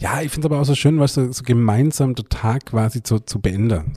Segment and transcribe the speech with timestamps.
[0.00, 3.02] Ja, ich finde es aber auch so schön, was so, so gemeinsam den Tag quasi
[3.02, 3.92] zu, zu beenden.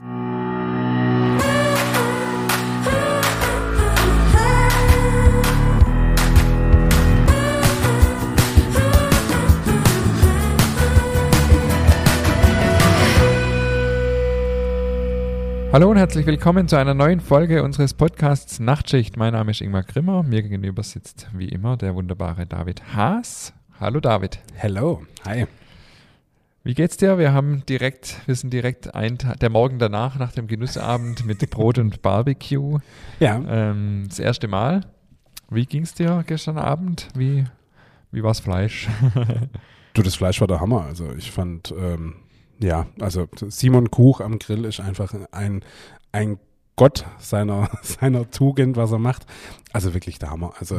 [15.72, 19.16] Hallo und herzlich willkommen zu einer neuen Folge unseres Podcasts Nachtschicht.
[19.16, 20.22] Mein Name ist Ingmar Grimmer.
[20.22, 23.54] Mir gegenüber sitzt wie immer der wunderbare David Haas.
[23.80, 24.38] Hallo David.
[24.54, 25.46] Hello, hi.
[26.66, 27.18] Wie geht's dir?
[27.18, 31.38] Wir haben direkt, wir sind direkt ein Tag, der Morgen danach, nach dem Genussabend mit
[31.50, 32.78] Brot und Barbecue.
[33.20, 34.80] Ja, Ähm, das erste Mal.
[35.50, 37.08] Wie ging's dir gestern Abend?
[37.14, 37.44] Wie,
[38.12, 38.88] wie war's Fleisch?
[39.92, 40.84] du, das Fleisch war der Hammer.
[40.84, 42.14] Also ich fand, ähm,
[42.58, 45.62] ja, also Simon Kuch am Grill ist einfach ein,
[46.12, 46.38] ein
[46.76, 49.26] Gott seiner, seiner Tugend, was er macht.
[49.74, 50.54] Also wirklich der Hammer.
[50.58, 50.78] Also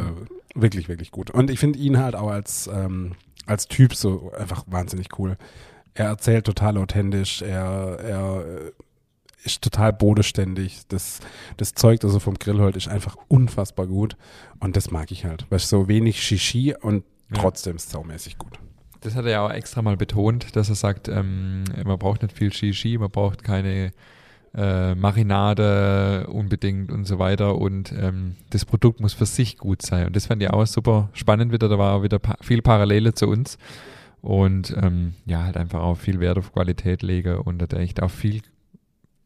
[0.56, 1.30] wirklich, wirklich gut.
[1.30, 3.12] Und ich finde ihn halt auch als, ähm,
[3.46, 5.38] als Typ so einfach wahnsinnig cool.
[5.96, 8.72] Er erzählt total authentisch, er, er äh,
[9.46, 10.82] ist total bodenständig.
[10.90, 11.22] Das,
[11.56, 14.18] das Zeug, er vom Grill holt, ist einfach unfassbar gut.
[14.60, 15.46] Und das mag ich halt.
[15.50, 18.60] Weil so wenig Shishi und trotzdem saumäßig gut.
[19.02, 22.36] Das hat er ja auch extra mal betont, dass er sagt, ähm, man braucht nicht
[22.36, 23.94] viel Shishi, man braucht keine
[24.54, 30.08] äh, Marinade unbedingt und so weiter und ähm, das Produkt muss für sich gut sein.
[30.08, 33.14] Und das fand ich auch super spannend wieder, da war auch wieder pa viel Parallele
[33.14, 33.58] zu uns
[34.26, 38.10] und ähm, ja, halt einfach auch viel Wert auf Qualität lege und hat echt auch
[38.10, 38.42] viel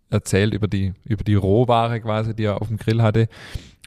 [0.10, 3.30] erzählt über die, über die Rohware quasi, die er auf dem Grill hatte.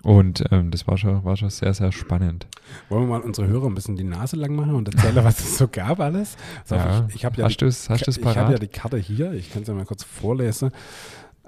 [0.03, 2.47] Und ähm, das war schon, war schon sehr, sehr spannend.
[2.89, 5.59] Wollen wir mal unsere Hörer ein bisschen die Nase lang machen und erzählen, was es
[5.59, 6.37] so gab alles?
[6.63, 7.07] Also Ja.
[7.09, 9.33] Ich, ich habe ja, Hast die, du es ich habe ja die Karte hier.
[9.33, 10.71] Ich kann es ja mal kurz vorlesen.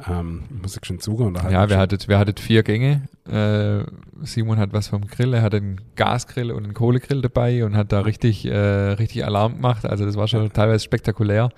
[0.09, 1.29] Ähm, ich schon suchen.
[1.29, 3.09] Oder Ja, wir hattet, wir hattet vier Gänge.
[3.29, 3.85] Äh,
[4.25, 7.93] Simon hat was vom Grill, er hat einen Gasgrill und einen Kohlegrill dabei und hat
[7.93, 9.87] da richtig, äh, richtig Alarm gemacht.
[9.87, 11.51] Also das war schon teilweise spektakulär.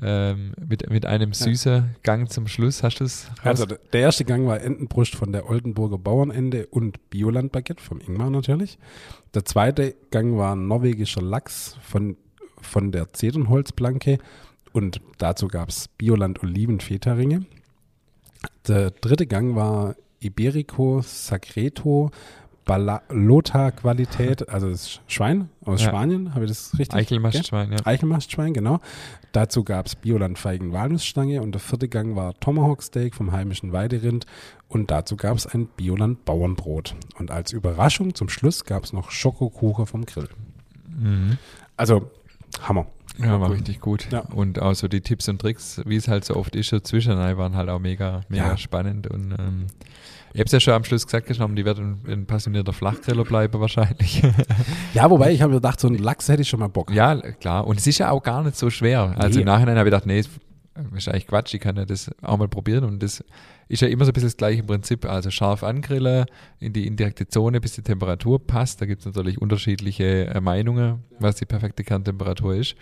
[0.00, 2.82] Ähm, mit, mit einem süßen Gang zum Schluss.
[2.82, 7.10] Hast du es Also der der erste Gang war Entenbrust von der Oldenburger Bauernende und
[7.10, 8.78] Bioland-Baguette vom Ingmar natürlich.
[9.34, 12.16] Der zweite Gang war norwegischer Lachs von,
[12.58, 14.16] von der Zedernholzplanke
[14.72, 17.44] und dazu gab es Bioland Oliven-Feta-Ringe.
[18.68, 22.10] Der dritte Gang war Iberico Sagreto
[22.64, 25.88] Balota-Qualität, also das Schwein aus Ja.
[25.88, 26.96] Spanien, habe ich das richtig?
[26.96, 27.78] Eichelmastschwein, ja.
[27.84, 28.78] Eichelmastschwein, genau.
[29.32, 33.72] Dazu gab es Bioland Feigen Walnussstange und der vierte Gang war Tomahawk Steak vom heimischen
[33.72, 34.26] Weiderind
[34.68, 36.94] und dazu gab es ein Bioland Bauernbrot.
[37.18, 40.28] Und als Überraschung zum Schluss gab es noch Schokokuchen vom Grill.
[40.88, 41.38] Mhm.
[41.76, 42.10] Also
[42.60, 42.86] Hammer.
[43.18, 43.56] Ja, war Cool.
[43.56, 44.08] richtig gut.
[44.10, 44.20] Ja.
[44.20, 47.36] Und auch so die Tipps und Tricks, wie es halt so oft ist, so zwischendurch
[47.36, 48.56] waren halt auch mega, mega Ja.
[48.56, 49.06] spannend.
[49.06, 49.66] Und ähm,
[50.32, 53.60] ich habe es ja schon am Schluss gesagt, genommen, die werden ein passionierter Flachgriller bleiben
[53.60, 54.22] wahrscheinlich.
[54.94, 56.90] Ja, wobei ich habe mir gedacht, so ein Lachs hätte ich schon mal Bock.
[56.90, 57.66] Ja, klar.
[57.66, 59.14] Und es ist ja auch gar nicht so schwer.
[59.18, 59.42] Also Nee.
[59.42, 62.48] im Nachhinein habe ich gedacht, nee, ist eigentlich Quatsch, ich kann ja das auch mal
[62.48, 62.84] probieren.
[62.84, 63.22] Und das
[63.68, 65.04] ist ja immer so ein bisschen das gleiche Prinzip.
[65.04, 66.26] Also scharf angrillen,
[66.58, 68.80] in die indirekte Zone, bis die Temperatur passt.
[68.80, 72.74] Da gibt es natürlich unterschiedliche äh, Meinungen, was die perfekte Kerntemperatur ist.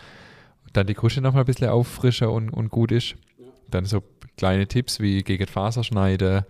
[0.72, 3.16] Dann die Krusche nochmal ein bisschen auffrischen und, und gut ist.
[3.70, 4.02] Dann so
[4.36, 6.44] kleine Tipps wie gegen Faser schneiden.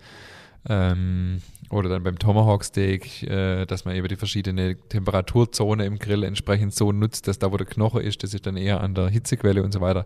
[0.69, 6.23] Ähm, oder dann beim Tomahawk Steak, äh, dass man eben die verschiedene Temperaturzone im Grill
[6.23, 9.09] entsprechend so nutzt, dass da, wo der Knochen ist, das ist dann eher an der
[9.09, 10.05] Hitzequelle und so weiter.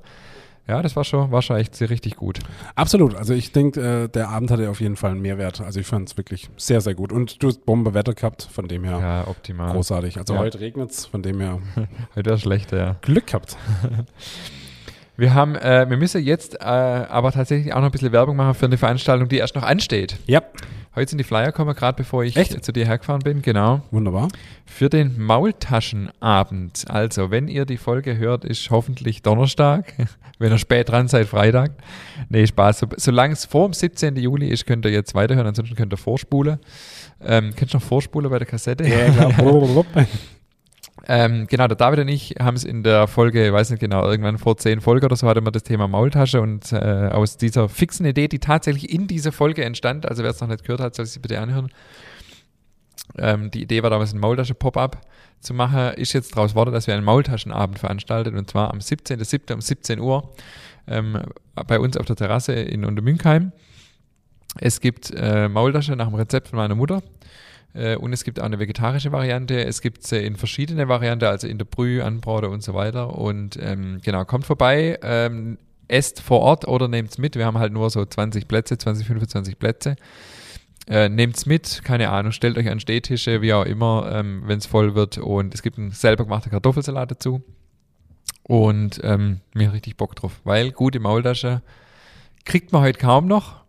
[0.67, 2.39] Ja, das war schon, war schon echt sehr richtig gut.
[2.73, 3.15] Absolut.
[3.15, 5.61] Also ich denke, äh, der Abend hatte auf jeden Fall einen Mehrwert.
[5.61, 7.11] Also ich fand es wirklich sehr, sehr gut.
[7.11, 9.71] Und du hast Bombewetter gehabt, von dem her Ja, optimal.
[9.71, 10.17] großartig.
[10.17, 10.39] Also Ja.
[10.39, 11.59] heute regnet es, von dem her
[12.15, 12.95] Heute war schlecht, ja.
[13.01, 13.57] Glück gehabt.
[15.17, 18.53] Wir haben, äh, wir müssen jetzt äh, aber tatsächlich auch noch ein bisschen Werbung machen
[18.53, 20.17] für eine Veranstaltung, die erst noch ansteht.
[20.27, 20.41] Ja,
[20.95, 22.63] Heute sind die Flyer gekommen, gerade bevor ich Echt?
[22.63, 23.81] zu dir hergefahren bin, genau.
[23.91, 24.29] wunderbar.
[24.65, 26.85] Für den Maultaschenabend.
[26.87, 29.93] Also, wenn ihr die Folge hört, ist hoffentlich Donnerstag.
[30.37, 31.71] Wenn ihr spät dran seid, Freitag.
[32.27, 32.79] Nee, Spaß.
[32.79, 34.17] So, solange es vor dem 17.
[34.17, 35.47] Juli ist, könnt ihr jetzt weiterhören.
[35.47, 36.59] Ansonsten könnt ihr vorspulen.
[37.21, 38.85] Ähm, kennst du noch vorspulen bei der Kassette?
[38.85, 39.85] Ja, klar.
[41.07, 44.05] Ähm, genau, der David und ich haben es in der Folge, ich weiß nicht genau,
[44.09, 47.69] irgendwann vor zehn Folgen oder so hatten wir das Thema Maultasche und äh, aus dieser
[47.69, 50.95] fixen Idee, die tatsächlich in dieser Folge entstand, also wer es noch nicht gehört hat,
[50.95, 51.69] soll sich bitte anhören.
[53.17, 55.01] Ähm, die Idee war damals ein Maultasche-Pop-Up
[55.41, 59.53] zu machen, ist jetzt daraus geworden, dass wir einen Maultaschenabend veranstaltet und zwar am 17.07.
[59.53, 60.33] um 17 Uhr
[60.87, 61.21] ähm,
[61.67, 63.51] bei uns auf der Terrasse in Untermünkheim.
[64.59, 67.03] Es gibt äh, Maultasche nach dem Rezept von meiner Mutter.
[67.75, 69.63] Äh, und es gibt auch eine vegetarische Variante.
[69.63, 73.17] Es gibt sie in verschiedene Varianten, also in der Brühe, Anbraude und so weiter.
[73.17, 75.57] Und ähm, genau, kommt vorbei, ähm,
[75.87, 77.35] esst vor Ort oder nehmt's mit.
[77.35, 79.95] Wir haben halt nur so 20 Plätze, 20, 25 Plätze.
[80.87, 84.65] Äh, nehmt's mit, keine Ahnung, stellt euch an Stehtische, wie auch immer, ähm, wenn es
[84.65, 85.17] voll wird.
[85.17, 87.41] Und es gibt einen selber gemachten Kartoffelsalat dazu.
[88.43, 91.63] Und ähm, mir richtig Bock drauf, weil gute Maultasche
[92.45, 93.63] kriegt man heute kaum noch.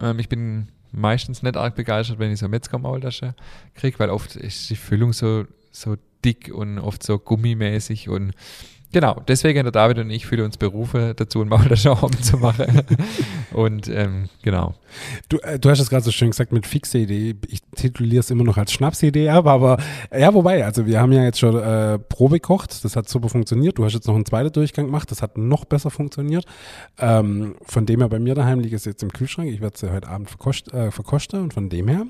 [0.00, 3.34] Ähm, ich bin meistens nicht arg begeistert, wenn ich so Metzger-Maultasche
[3.74, 8.32] kriege, weil oft ist die Füllung so, so dick und oft so gummimäßig und
[8.90, 12.82] Genau, deswegen der David und ich fühlen uns berufen dazu, einen Maultaschenhauben zu machen.
[13.52, 14.74] und ähm, genau.
[15.28, 17.36] Du, äh, du hast es gerade so schön gesagt mit fixe Idee.
[17.48, 19.76] Ich tituliere es immer noch als Schnapsidee ab, aber
[20.16, 23.76] ja, wobei, also wir haben ja jetzt schon äh, Probe gekocht, das hat super funktioniert.
[23.76, 26.46] Du hast jetzt noch einen zweiten Durchgang gemacht, das hat noch besser funktioniert.
[26.98, 29.50] Ähm, von dem her bei mir daheim liegt es jetzt im Kühlschrank.
[29.50, 32.06] Ich werde es ja heute Abend verkost, äh, verkosten und von dem her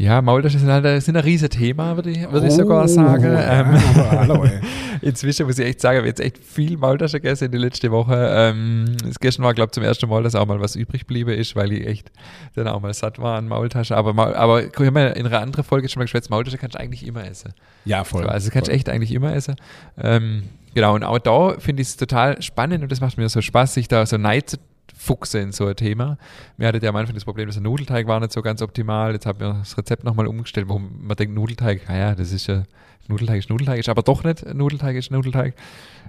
[0.00, 3.24] ja, Maultasche sind halt sind ein Riesenthema, würde ich, würd ich sogar oh, sagen.
[3.24, 3.78] Ja, ähm,
[4.10, 4.46] hallo,
[5.02, 7.90] inzwischen muss ich echt sagen, ich habe jetzt echt viel Maultasche gegessen in der letzten
[7.90, 8.30] Woche.
[8.32, 11.54] Ähm, gestern war, glaube ich, zum ersten Mal, dass auch mal was übrig bliebe ist,
[11.54, 12.12] weil ich echt
[12.54, 13.94] dann auch mal satt war an Maultasche.
[13.94, 17.06] Aber, aber ich habe in einer anderen Folge schon mal geschwätzt, Maultasche kannst du eigentlich
[17.06, 17.52] immer essen.
[17.84, 18.26] Ja, voll.
[18.26, 19.56] Also kannst du echt eigentlich immer essen.
[19.98, 20.44] Ähm,
[20.74, 23.74] genau, und auch da finde ich es total spannend und das macht mir so Spaß,
[23.74, 24.56] sich da so neid zu
[24.96, 26.18] Fuchse in so ein Thema.
[26.56, 29.12] Wir hatten ja am Anfang das Problem, dass der Nudelteig war nicht so ganz optimal.
[29.12, 32.64] Jetzt haben wir das Rezept nochmal umgestellt, wo man denkt, Nudelteig, naja, das ist ja,
[33.08, 35.54] Nudelteig ist Nudelteig, ist aber doch nicht Nudelteig ist Nudelteig.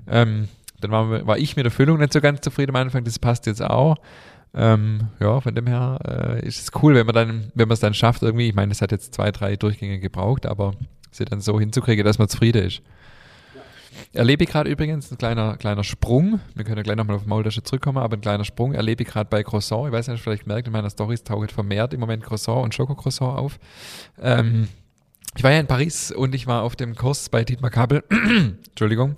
[0.08, 0.48] Ähm,
[0.82, 3.46] dann war, war, ich mit der Füllung nicht so ganz zufrieden am Anfang, das passt
[3.46, 3.98] jetzt auch.
[4.54, 7.80] Ähm, ja, von dem her äh, ist es cool, wenn man dann, wenn man es
[7.80, 10.74] dann schafft, irgendwie, ich meine, es hat jetzt zwei, drei Durchgänge gebraucht, aber
[11.12, 12.82] sie dann so hinzukriegen, dass man zufrieden ist.
[14.14, 17.64] Erlebe ich gerade übrigens, ein kleiner, kleiner Sprung, wir können ja gleich nochmal auf Maultasche
[17.64, 19.88] zurückkommen, aber ein kleiner Sprung erlebe ich gerade bei Croissant.
[19.88, 23.38] Ich weiß nicht, vielleicht merkt in meiner Stories taucht vermehrt im Moment Croissant und Schokocroissant
[23.38, 23.60] auf.
[24.22, 24.68] Ähm,
[25.36, 28.04] ich war ja in Paris und ich war auf dem Kurs bei Dietmar Kabel.
[28.70, 29.16] Entschuldigung.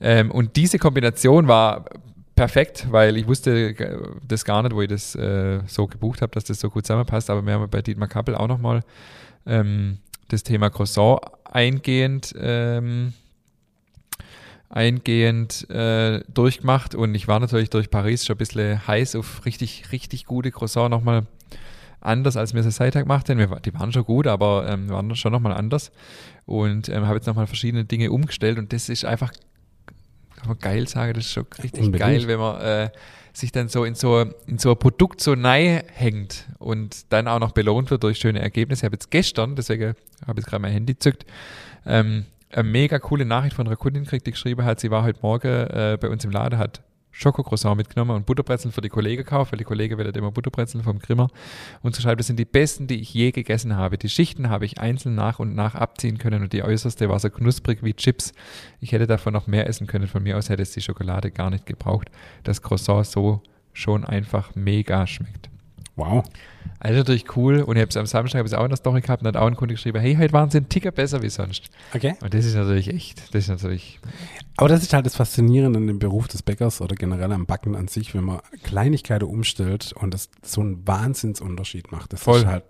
[0.00, 1.86] Ähm, und diese Kombination war
[2.36, 3.74] perfekt, weil ich wusste
[4.26, 7.30] das gar nicht, wo ich das äh, so gebucht habe, dass das so gut zusammenpasst.
[7.30, 8.82] Aber wir haben bei Dietmar Kappel auch nochmal
[9.46, 9.98] ähm,
[10.28, 13.14] das Thema Croissant eingehend ähm,
[14.70, 19.92] eingehend äh, durchgemacht und ich war natürlich durch Paris schon ein bisschen heiß auf richtig,
[19.92, 21.26] richtig gute Croissant nochmal
[22.00, 23.38] anders, als wir es seit gemacht haben.
[23.62, 25.90] Die waren schon gut, aber ähm, waren schon nochmal anders
[26.46, 29.32] und ähm, habe jetzt nochmal verschiedene Dinge umgestellt und das ist einfach,
[30.36, 31.98] kann man geil sagen, das ist schon richtig Unbedingt.
[31.98, 32.90] geil, wenn man äh,
[33.32, 37.38] sich dann so in so, in so ein Produkt so neu hängt und dann auch
[37.38, 38.80] noch belohnt wird durch schöne Ergebnisse.
[38.80, 39.94] Ich habe jetzt gestern, deswegen
[40.26, 41.24] habe ich jetzt gerade mein Handy zückt,
[41.86, 45.20] ähm, eine mega coole Nachricht von einer Kundin kriegt, die geschrieben hat, sie war heute
[45.22, 49.50] Morgen äh, bei uns im Laden, hat Schokocroissant mitgenommen und Butterbrezeln für die Kollegen gekauft,
[49.50, 51.28] weil die Kollege will immer Butterbrezeln vom Grimmer.
[51.82, 53.98] Und so schreibt, das sind die besten, die ich je gegessen habe.
[53.98, 57.28] Die Schichten habe ich einzeln nach und nach abziehen können und die äußerste war so
[57.28, 58.32] knusprig wie Chips.
[58.80, 60.06] Ich hätte davon noch mehr essen können.
[60.06, 62.08] Von mir aus hätte es die Schokolade gar nicht gebraucht.
[62.44, 63.42] Das Croissant so
[63.72, 65.50] schon einfach mega schmeckt.
[65.98, 66.24] Wow.
[66.78, 67.60] Also natürlich cool.
[67.60, 69.48] Und ich habe es am Samstag ich auch in der Story gehabt und hat auch
[69.48, 71.68] ein Kunde geschrieben, hey, heute waren sie ein Ticker besser wie sonst.
[71.92, 72.14] Okay.
[72.20, 73.98] Und das ist natürlich echt, das ist natürlich.
[74.56, 77.74] Aber das ist halt das Faszinierende an dem Beruf des Bäckers oder generell am Backen
[77.74, 82.12] an sich, wenn man Kleinigkeiten umstellt und das so einen Wahnsinnsunterschied macht.
[82.12, 82.38] Das Voll.
[82.38, 82.64] ist halt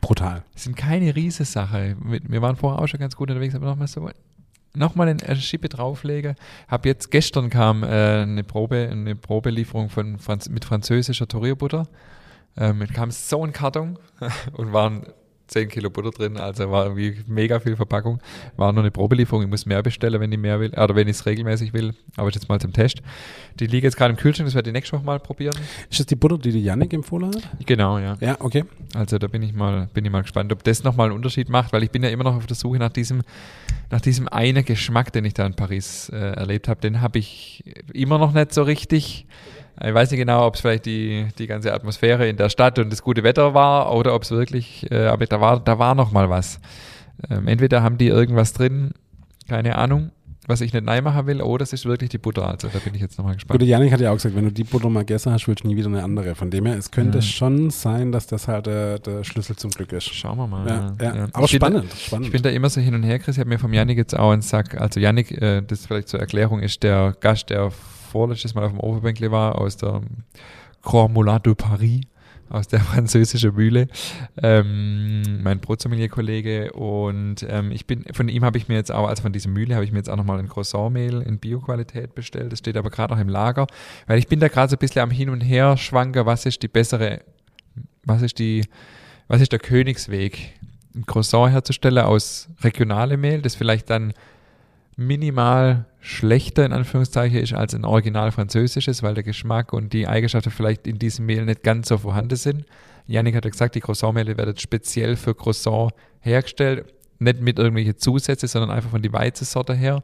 [0.00, 0.42] brutal.
[0.54, 1.96] Das sind keine Riesensache.
[2.00, 4.10] Wir waren vorher auch schon ganz gut unterwegs, aber nochmal so
[4.76, 6.34] nochmal eine Schippe drauflege.
[6.68, 11.88] Hab jetzt gestern kam äh, eine Probe, eine Probelieferung von Franz mit französischer Torierbutter.
[12.56, 13.98] Ähm, kam so ein Karton
[14.52, 15.06] und waren
[15.48, 18.20] 10 Kilo Butter drin, also war irgendwie mega viel Verpackung.
[18.56, 21.16] War nur eine Probelieferung, ich muss mehr bestellen, wenn ich mehr will, oder wenn ich
[21.16, 23.00] es regelmäßig will, aber jetzt mal zum Test.
[23.60, 25.56] Die liegt jetzt gerade im Kühlschrank, das werde ich nächste Woche mal probieren.
[25.88, 27.42] Ist das die Butter, die die Yannick empfohlen hat?
[27.64, 28.16] Genau, ja.
[28.20, 28.64] Ja, okay.
[28.94, 31.72] Also da bin ich mal, bin ich mal gespannt, ob das nochmal einen Unterschied macht,
[31.72, 33.22] weil ich bin ja immer noch auf der Suche nach diesem,
[33.90, 36.80] nach diesem einen Geschmack, den ich da in Paris äh, erlebt habe.
[36.80, 39.26] Den habe ich immer noch nicht so richtig
[39.84, 42.90] ich weiß nicht genau, ob es vielleicht die, die ganze Atmosphäre in der Stadt und
[42.90, 46.12] das gute Wetter war oder ob es wirklich, äh, aber da war, da war noch
[46.12, 46.60] mal was.
[47.30, 48.92] Ähm, entweder haben die irgendwas drin,
[49.48, 50.10] keine Ahnung,
[50.46, 52.48] was ich nicht neu machen will, oder es ist wirklich die Butter.
[52.48, 53.58] Also da bin ich jetzt nochmal gespannt.
[53.58, 55.68] Gute Janik hat ja auch gesagt, wenn du die Butter mal gegessen hast, willst du
[55.68, 56.34] nie wieder eine andere.
[56.34, 57.22] Von dem her, es könnte ja.
[57.22, 60.04] schon sein, dass das halt der, der, Schlüssel zum Glück ist.
[60.04, 60.66] Schauen wir mal.
[60.68, 61.16] Ja, ja.
[61.16, 61.28] ja.
[61.32, 62.26] Aber spannend, da, spannend.
[62.26, 63.36] Ich bin da immer so hin und her, Chris.
[63.36, 66.20] Ich habe mir vom Janik jetzt auch einen Sack, also Janik, äh, das vielleicht zur
[66.20, 67.72] Erklärung, ist der Gast, der
[68.06, 70.02] vorletztes Mal auf dem Oberbänkle war, aus der
[70.82, 72.00] Grand Moulin de Paris,
[72.48, 73.88] aus der französischen Mühle,
[74.42, 79.22] ähm, mein Brotsommelier-Kollege und ähm, ich bin, von ihm habe ich mir jetzt auch, also
[79.22, 82.60] von dieser Mühle habe ich mir jetzt auch nochmal ein Croissant-Mehl in Bio-Qualität bestellt, das
[82.60, 83.66] steht aber gerade noch im Lager,
[84.06, 86.62] weil ich bin da gerade so ein bisschen am Hin und Her schwanker, was ist
[86.62, 87.22] die bessere,
[88.04, 88.64] was ist die,
[89.28, 90.54] was ist der Königsweg,
[90.94, 94.14] ein Croissant herzustellen aus regionalem Mehl, das vielleicht dann
[94.96, 100.50] minimal schlechter in Anführungszeichen ist als ein original französisches, weil der Geschmack und die Eigenschaften
[100.50, 102.64] vielleicht in diesem Mehl nicht ganz so vorhanden sind.
[103.06, 108.48] Janik hat ja gesagt, die Croissantmehle werden speziell für Croissant hergestellt, nicht mit irgendwelchen Zusätzen,
[108.48, 110.02] sondern einfach von die Weizensorte her.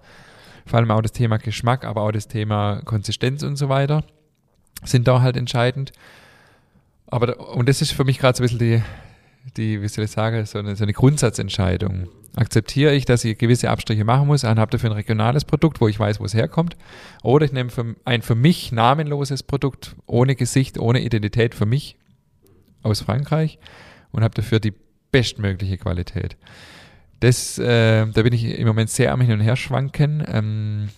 [0.67, 4.05] vor allem auch das Thema Geschmack, aber auch das Thema Konsistenz und so weiter
[4.85, 5.93] sind da halt entscheidend.
[7.07, 8.83] Aber, und das ist für mich gerade so ein bisschen die,
[9.57, 12.09] die, wie soll ich sagen, so eine, so eine Grundsatzentscheidung.
[12.35, 15.89] Akzeptiere ich, dass ich gewisse Abstriche machen muss, und habe dafür ein regionales Produkt, wo
[15.89, 16.77] ich weiß, wo es herkommt,
[17.23, 21.97] oder ich nehme für, ein für mich namenloses Produkt, ohne Gesicht, ohne Identität für mich
[22.83, 23.59] aus Frankreich
[24.13, 24.73] und habe dafür die
[25.11, 26.37] bestmögliche Qualität.
[27.21, 30.25] Das, äh, da bin ich im Moment sehr am Hin und Her schwanken.
[30.27, 30.89] Ähm,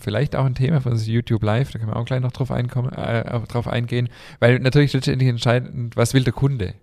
[0.00, 2.92] vielleicht auch ein Thema von YouTube Live, da können wir auch gleich noch drauf, einkommen,
[2.92, 6.74] äh, drauf eingehen, weil natürlich letztendlich entscheidend, was will der Kunde?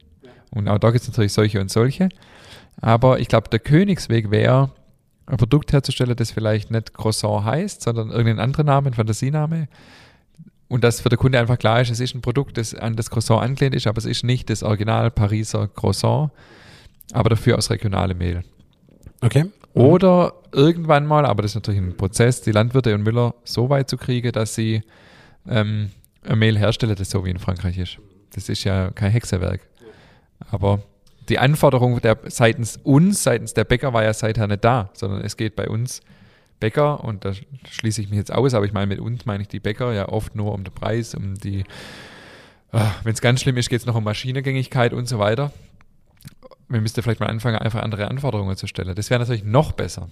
[0.52, 2.10] Und auch da gibt es natürlich solche und solche.
[2.82, 4.72] Aber ich glaube, der Königsweg wäre,
[5.26, 9.68] ein Produkt herzustellen, das vielleicht nicht Croissant heißt, sondern irgendeinen anderen Namen, ein Fantasiename.
[10.68, 13.10] Und dass für den Kunde einfach klar ist, es ist ein Produkt, das an das
[13.10, 16.32] Croissant angelehnt ist, aber es ist nicht das Original Pariser Croissant,
[17.14, 18.44] aber dafür aus regionalem Mehl.
[19.22, 19.46] Okay.
[19.74, 23.90] Oder irgendwann mal, aber das ist natürlich ein Prozess, die Landwirte und Müller so weit
[23.90, 24.84] zu kriegen, dass sie
[25.48, 25.92] ähm,
[26.28, 27.98] ein Mehl herstellen, das so wie in Frankreich ist.
[28.34, 29.62] Das ist ja kein Hexerwerk.
[30.52, 30.82] Aber
[31.30, 35.38] die Anforderung der, seitens uns, seitens der Bäcker war ja seither nicht da, sondern es
[35.38, 36.02] geht bei uns
[36.60, 37.34] Bäcker, und da
[37.70, 40.08] schließe ich mich jetzt aus, aber ich meine mit uns meine ich die Bäcker ja
[40.08, 41.64] oft nur um den Preis, um die,
[42.72, 45.52] ah, wenn es ganz schlimm ist, geht es noch um Maschinengängigkeit und so weiter.
[46.70, 48.96] Wir müssten vielleicht mal anfangen, einfach andere Anforderungen zu stellen.
[48.96, 50.10] Das wäre natürlich noch besser.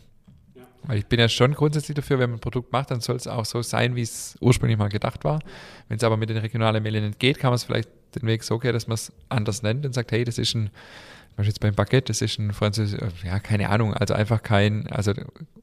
[0.83, 3.27] Weil ich bin ja schon grundsätzlich dafür, wenn man ein Produkt macht, dann soll es
[3.27, 5.39] auch so sein, wie es ursprünglich mal gedacht war.
[5.87, 8.43] Wenn es aber mit den regionalen Medien nicht geht, kann man es vielleicht den Weg
[8.43, 11.51] so gehen, dass man es anders nennt und sagt, hey, das ist ein, zum Beispiel
[11.51, 15.13] jetzt beim Baguette, das ist ein französisch, ja, keine Ahnung, also einfach kein, also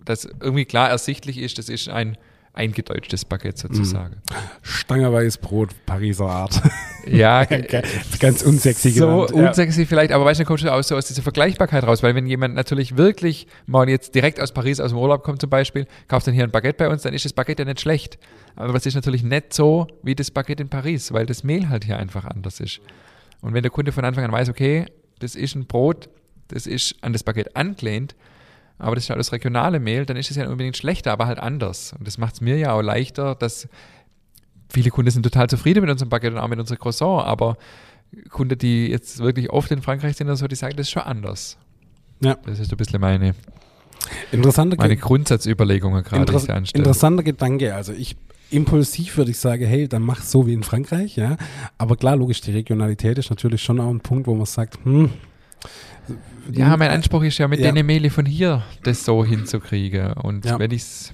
[0.05, 2.17] das irgendwie klar ersichtlich ist, das ist ein
[2.59, 4.17] eingedeutschtes Baguette sozusagen.
[4.17, 4.35] Mhm.
[4.63, 6.61] Stangerweißbrot, Pariser Art.
[7.07, 7.45] Ja,
[8.21, 9.33] ganz unsexy So genannt.
[9.33, 9.87] unsexy ja.
[9.87, 12.55] vielleicht, aber weißt du, kommst du auch so aus dieser Vergleichbarkeit raus, weil wenn jemand
[12.55, 16.35] natürlich wirklich mal jetzt direkt aus Paris aus dem Urlaub kommt zum Beispiel, kauft dann
[16.35, 18.19] hier ein Baguette bei uns, dann ist das Baguette ja nicht schlecht.
[18.57, 21.85] Aber es ist natürlich nicht so wie das Baguette in Paris, weil das Mehl halt
[21.85, 22.81] hier einfach anders ist.
[23.41, 24.87] Und wenn der Kunde von Anfang an weiß, okay,
[25.21, 26.09] das ist ein Brot,
[26.49, 28.17] das ist an das Baguette angelehnt,
[28.79, 31.27] aber das ist halt das regionale Mehl, dann ist es ja nicht unbedingt schlechter, aber
[31.27, 31.95] halt anders.
[31.99, 33.69] Und das macht es mir ja auch leichter, dass
[34.71, 37.57] viele Kunden sind total zufrieden mit unserem Baguette und auch mit unserem Croissant, aber
[38.31, 41.03] Kunden, die jetzt wirklich oft in Frankreich sind oder so, die sagen, das ist schon
[41.03, 41.59] anders.
[42.21, 42.37] Ja.
[42.47, 43.35] Das ist ein bisschen meine,
[44.33, 47.75] Interessanter meine Grundsatzüberlegungen gerade, die ich Interessanter Gedanke.
[47.75, 48.17] Also ich
[48.51, 51.37] impulsiv würde ich sagen, hey, dann mach so wie in Frankreich, ja.
[51.77, 55.11] Aber klar, logisch, die Regionalität ist natürlich schon auch ein Punkt, wo man sagt, hm,
[56.53, 57.73] ja, mein Anspruch ist ja mit ja.
[57.73, 60.13] den Mehle von hier das so hinzukriegen.
[60.15, 60.59] Und ja.
[60.59, 61.13] wenn ich es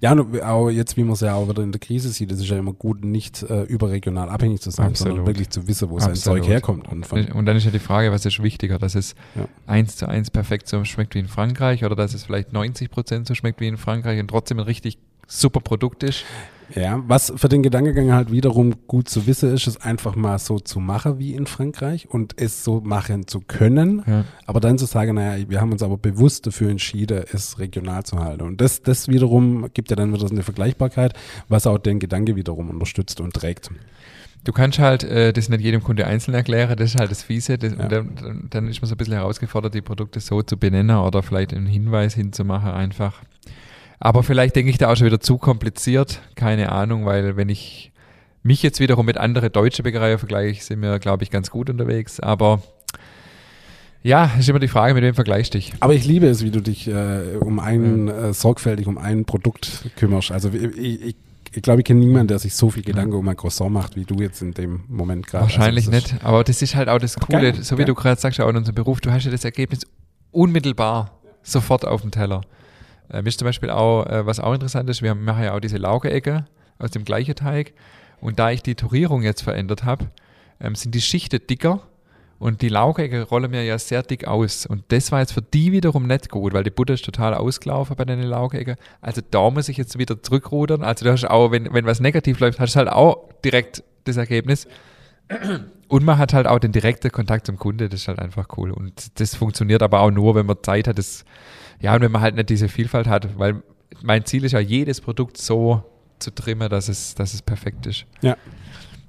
[0.00, 2.48] ja, auch jetzt, wie man es ja auch wieder in der Krise sieht, es ist
[2.48, 5.12] ja immer gut, nicht äh, überregional abhängig zu sein, Absolut.
[5.12, 6.16] sondern wirklich zu wissen, wo Absolut.
[6.16, 6.88] sein Zeug herkommt.
[6.88, 9.46] Und, und, dann ist ja die Frage, was ist wichtiger, dass es ja.
[9.66, 13.26] eins zu eins perfekt so schmeckt wie in Frankreich oder dass es vielleicht 90 Prozent
[13.26, 16.24] so schmeckt wie in Frankreich und trotzdem ein richtig super Produkt ist.
[16.74, 20.58] Ja, was für den Gedankengang halt wiederum gut zu wissen ist, ist einfach mal so
[20.58, 24.24] zu machen wie in Frankreich und es so machen zu können, ja.
[24.46, 28.18] aber dann zu sagen, naja, wir haben uns aber bewusst dafür entschieden, es regional zu
[28.18, 28.42] halten.
[28.42, 31.14] Und das, das wiederum gibt ja dann wieder so eine Vergleichbarkeit,
[31.48, 33.70] was auch den Gedanke wiederum unterstützt und trägt.
[34.44, 37.58] Du kannst halt äh, das nicht jedem Kunde einzeln erklären, das ist halt das Fiese.
[37.58, 37.88] Das, ja.
[37.88, 41.52] dann, dann, ist man so ein bisschen herausgefordert, die Produkte so zu benennen oder vielleicht
[41.52, 43.20] einen Hinweis hinzumachen einfach.
[44.00, 47.92] Aber vielleicht denke ich da auch schon wieder zu kompliziert, keine Ahnung, weil wenn ich
[48.42, 52.18] mich jetzt wiederum mit anderen deutschen Bäckereien vergleiche, sind wir, glaube ich, ganz gut unterwegs.
[52.18, 52.62] Aber
[54.02, 55.74] ja, ist immer die Frage, mit wem vergleichst du dich.
[55.80, 59.90] Aber ich liebe es, wie du dich äh, um einen, äh, sorgfältig um ein Produkt
[59.96, 60.32] kümmerst.
[60.32, 61.16] Also ich, ich,
[61.52, 64.06] ich glaube, ich kenne niemanden, der sich so viel Gedanken um ein Croissant macht, wie
[64.06, 65.42] du jetzt in dem Moment gerade.
[65.42, 67.86] Wahrscheinlich also, nicht, aber das ist halt auch das Coole, geil, so wie geil.
[67.86, 69.80] du gerade sagst, auch in unserem Beruf, du hast ja das Ergebnis
[70.30, 71.10] unmittelbar
[71.42, 72.40] sofort auf dem Teller.
[73.10, 75.76] Äh, ist zum Beispiel auch, äh, was auch interessant ist, wir machen ja auch diese
[75.76, 76.46] Laugeecke
[76.78, 77.72] aus dem gleichen Teig.
[78.20, 80.06] Und da ich die Torierung jetzt verändert habe,
[80.60, 81.82] ähm, sind die Schichten dicker
[82.38, 84.64] und die Laugeecke rollen mir ja sehr dick aus.
[84.64, 87.96] Und das war jetzt für die wiederum nicht gut, weil die Butter ist total ausgelaufen
[87.96, 88.76] bei den Laugecken.
[89.02, 90.82] Also da muss ich jetzt wieder zurückrudern.
[90.82, 94.16] Also du hast auch, wenn, wenn was negativ läuft, hast du halt auch direkt das
[94.16, 94.66] Ergebnis.
[95.88, 98.70] Und man hat halt auch den direkten Kontakt zum Kunde, das ist halt einfach cool.
[98.70, 101.24] Und das funktioniert aber auch nur, wenn man Zeit hat, das
[101.80, 103.62] ja, und wenn man halt nicht diese Vielfalt hat, weil
[104.02, 105.82] mein Ziel ist ja, jedes Produkt so
[106.18, 108.06] zu trimmen, dass es, dass es perfekt ist.
[108.20, 108.36] Ja.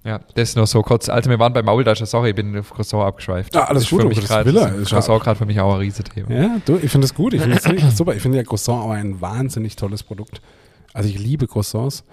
[0.03, 1.09] Ja, das nur so kurz.
[1.09, 3.53] Also wir waren bei Maultasche, sorry, ich bin auf Croissant abgeschweift.
[3.53, 6.33] Ja, alles das gut, für mich grad, Croissant gerade für mich auch ein Riesenthema.
[6.33, 8.15] Ja, du, ich finde das gut, ich finde das super.
[8.15, 10.41] Ich finde ja Croissant auch ein wahnsinnig tolles Produkt.
[10.93, 12.03] Also ich liebe Croissants.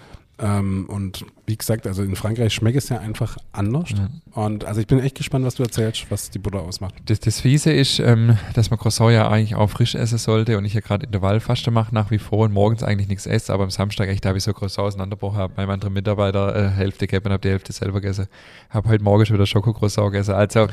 [0.40, 3.90] Ähm, und wie gesagt, also in Frankreich schmeckt es ja einfach anders.
[3.90, 4.08] Ja.
[4.40, 6.94] Und also ich bin echt gespannt, was du erzählst, was die Butter ausmacht.
[7.06, 10.64] Das, das Fiese ist, ähm, dass man Croissant ja eigentlich auch frisch essen sollte und
[10.64, 13.70] ich ja gerade Intervallfaste mache nach wie vor und morgens eigentlich nichts esse, aber am
[13.70, 17.26] Samstag echt, da habe ich so Croissant auseinanderbrochen, habe meinem anderen Mitarbeiter äh, Hälfte gegeben
[17.26, 18.26] und habe die Hälfte selber gegessen.
[18.70, 20.34] Habe heute Morgen schon wieder Schoko-Croissant gegessen.
[20.34, 20.68] Also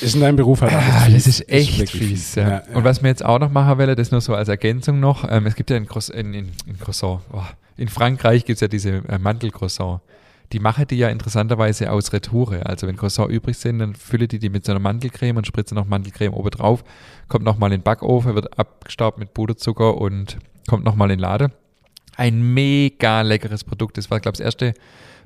[0.00, 1.14] Ist in deinem Beruf halt Ah, fies.
[1.14, 2.34] das ist echt wirklich fies.
[2.36, 2.42] ja.
[2.48, 2.76] Ja, ja.
[2.76, 5.28] Und was wir jetzt auch noch machen wollen, das nur so als Ergänzung noch.
[5.28, 7.42] Ähm, es gibt ja in, Croiss in, in, in Croissant, oh,
[7.78, 10.00] in Frankreich gibt es ja diese äh, Mandelcroissant.
[10.52, 12.66] Die machen die ja interessanterweise aus Retoure.
[12.66, 15.74] Also wenn Croissant übrig sind, dann fülle die die mit so einer Mandelcreme und spritze
[15.74, 16.84] noch Mandelcreme oben drauf.
[17.28, 21.52] Kommt nochmal in den Backofen, wird abgestaubt mit Puderzucker und kommt nochmal in den Laden.
[22.16, 23.98] Ein mega leckeres Produkt.
[23.98, 24.74] Das war, glaube ich, das erste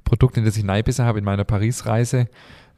[0.05, 2.29] Produkt, in das ich neibissen habe in meiner Paris-Reise.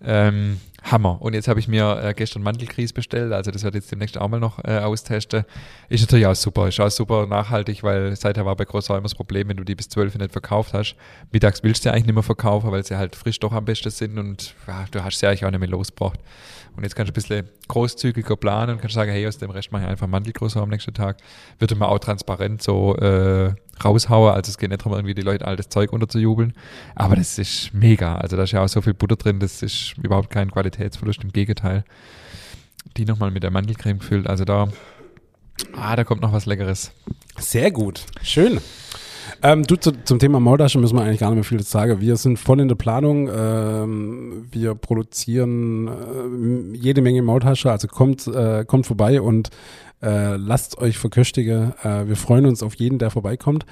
[0.04, 1.20] Ähm, Hammer.
[1.20, 4.18] Und jetzt habe ich mir äh, gestern Mandelgrieß bestellt, also das werde ich jetzt demnächst
[4.18, 5.44] auch mal noch äh, austesten.
[5.88, 9.14] Ist natürlich auch super, ist auch super nachhaltig, weil seither war bei Croissant immer das
[9.14, 10.94] Problem, wenn du die bis 12 nicht verkauft hast.
[11.32, 13.90] Mittags willst du sie eigentlich nicht mehr verkaufen, weil sie halt frisch doch am besten
[13.90, 16.20] sind und ja, du hast sie eigentlich auch nicht mehr losgebracht.
[16.76, 19.70] Und jetzt kannst du ein bisschen großzügiger planen und kannst sagen, hey, aus dem Rest
[19.70, 21.18] mache ich einfach Mandelcroissant am nächsten Tag.
[21.58, 25.46] Wird immer auch transparent so äh, raushauen, also es geht nicht darum, irgendwie die Leute
[25.46, 26.52] all das Zeug unterzujubeln.
[26.94, 28.16] Aber das ist mega.
[28.16, 31.32] Also da ist ja auch so viel Butter drin, das ist überhaupt kein Qualitätsverlust, im
[31.32, 31.84] Gegenteil.
[32.96, 34.26] Die nochmal mit der Mandelcreme gefüllt.
[34.26, 34.68] Also da,
[35.76, 36.92] ah, da kommt noch was Leckeres.
[37.38, 38.04] Sehr gut.
[38.22, 38.60] Schön.
[39.42, 42.00] Ähm, du, zu, zum Thema Maultasche müssen wir eigentlich gar nicht mehr viel sagen.
[42.00, 43.28] Wir sind voll in der Planung.
[43.34, 47.70] Ähm, wir produzieren äh, jede Menge Maultasche.
[47.70, 49.50] Also kommt, äh, kommt vorbei und
[50.04, 51.72] äh, lasst euch verköstigen.
[51.82, 53.64] Äh, wir freuen uns auf jeden, der vorbeikommt.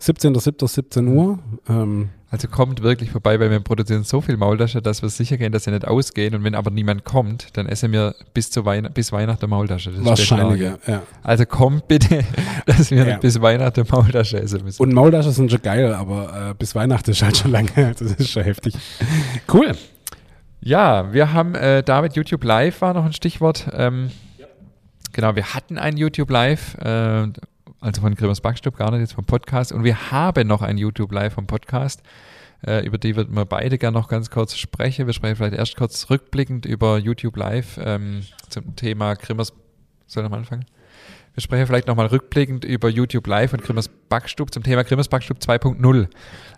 [0.00, 0.68] 17.07.
[0.68, 1.38] 17 Uhr.
[1.68, 5.50] Ähm, Also kommt wirklich vorbei, weil wir produzieren so viel Maultasche, dass wir sicher gehen,
[5.50, 6.34] dass sie nicht ausgehen.
[6.34, 9.90] Und wenn aber niemand kommt, dann essen wir bis, zu Weihn bis Weihnachten Maultasche.
[9.90, 11.02] Das wahrscheinlich, ja.
[11.22, 12.22] Also kommt bitte,
[12.66, 13.16] dass wir Ja.
[13.16, 14.82] bis Weihnachten Maultasche essen müssen.
[14.82, 17.70] Und Maultasche sind schon geil, aber äh, bis Weihnachten ist halt schon lange.
[17.98, 18.74] Das ist schon heftig.
[19.52, 19.72] Cool.
[20.60, 23.68] Ja, wir haben äh, David YouTube Live war noch ein Stichwort.
[23.72, 24.10] Ähm,
[25.12, 27.28] Genau, wir hatten ein YouTube Live, äh,
[27.80, 29.72] also von Grimmers Backstub, gar nicht jetzt vom Podcast.
[29.72, 32.02] Und wir haben noch ein YouTube Live vom Podcast.
[32.66, 35.06] Äh, über die würden wir beide gerne noch ganz kurz sprechen.
[35.06, 39.52] Wir sprechen vielleicht erst kurz rückblickend über YouTube Live ähm, zum Thema Grimmers.
[40.06, 40.64] Soll ich mal anfangen?
[41.38, 45.38] Wir sprechen vielleicht nochmal rückblickend über YouTube Live und Grimmers Backstub zum Thema Grimmers Backstub
[45.38, 46.08] 2.0.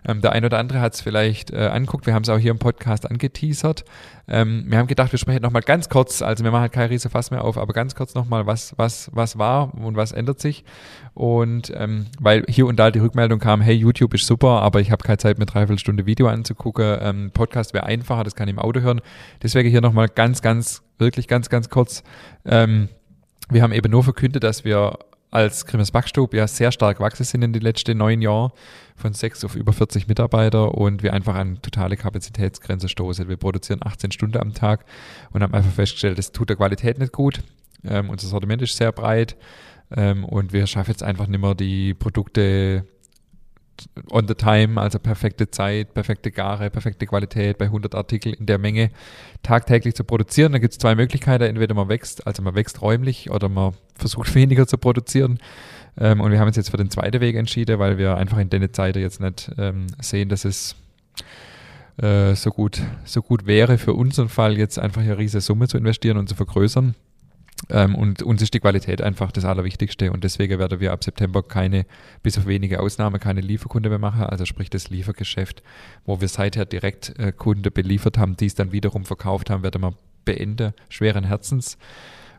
[0.07, 2.07] Ähm, der ein oder andere hat es vielleicht äh, anguckt.
[2.07, 3.85] Wir haben es auch hier im Podcast angeteasert.
[4.27, 7.11] Ähm, wir haben gedacht, wir sprechen nochmal ganz kurz, also wir machen halt kein riese
[7.11, 10.63] Fass mehr auf, aber ganz kurz nochmal, was, was, was war und was ändert sich.
[11.13, 14.89] Und ähm, weil hier und da die Rückmeldung kam, hey, YouTube ist super, aber ich
[14.89, 16.97] habe keine Zeit, mir dreiviertel Stunde Video anzugucken.
[17.01, 19.01] Ähm, Podcast wäre einfacher, das kann ich im Auto hören.
[19.43, 22.01] Deswegen hier nochmal ganz, ganz, wirklich ganz, ganz kurz.
[22.45, 22.89] Ähm,
[23.51, 24.97] wir haben eben nur verkündet, dass wir
[25.29, 28.51] als Grimmers Backstub ja sehr stark gewachsen sind in den letzten neun Jahren,
[28.95, 33.29] von sechs auf über 40 Mitarbeiter und wir einfach an totale Kapazitätsgrenze stoßen.
[33.29, 34.85] Wir produzieren 18 Stunden am Tag
[35.31, 37.41] und haben einfach festgestellt, das tut der Qualität nicht gut.
[37.83, 39.35] Ähm, unser Sortiment ist sehr breit
[39.95, 42.85] ähm, und wir schaffen jetzt einfach nicht mehr die Produkte
[44.11, 48.57] on the time, also perfekte Zeit, perfekte Gare, perfekte Qualität bei 100 Artikeln in der
[48.57, 48.91] Menge
[49.43, 50.51] tagtäglich zu produzieren.
[50.51, 51.43] Da gibt es zwei Möglichkeiten.
[51.43, 55.39] Entweder man wächst, also man wächst räumlich oder man versucht weniger zu produzieren.
[55.97, 58.49] Ähm, und wir haben uns jetzt für den zweiten Weg entschieden, weil wir einfach in
[58.49, 60.75] der Zeit jetzt nicht ähm, sehen, dass es
[61.97, 65.77] äh, so, gut, so gut wäre für unseren Fall jetzt einfach eine riesige Summe zu
[65.77, 66.95] investieren und zu vergrößern.
[67.69, 71.43] Ähm, und uns ist die Qualität einfach das Allerwichtigste und deswegen werden wir ab September
[71.43, 71.85] keine,
[72.23, 75.61] bis auf wenige Ausnahmen, keine Lieferkunde mehr machen, also sprich das Liefergeschäft,
[76.05, 79.81] wo wir seither direkt äh, Kunden beliefert haben, die es dann wiederum verkauft haben, werden
[79.81, 79.93] wir
[80.25, 81.77] beenden, schweren Herzens,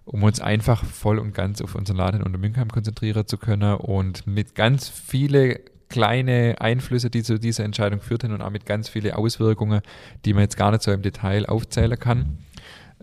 [0.05, 4.27] um uns einfach voll und ganz auf unseren Laden in Untermünkheim konzentrieren zu können und
[4.27, 9.17] mit ganz viele kleine Einflüsse, die zu dieser Entscheidung führten und auch mit ganz viele
[9.17, 9.83] Auswirkungen,
[10.25, 12.39] die man jetzt gar nicht so im Detail aufzählen kann.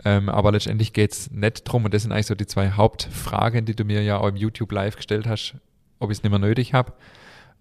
[0.05, 3.65] Ähm, aber letztendlich geht es nicht drum, und das sind eigentlich so die zwei Hauptfragen,
[3.65, 5.55] die du mir ja auch im YouTube Live gestellt hast,
[5.99, 6.93] ob ich es nicht mehr nötig habe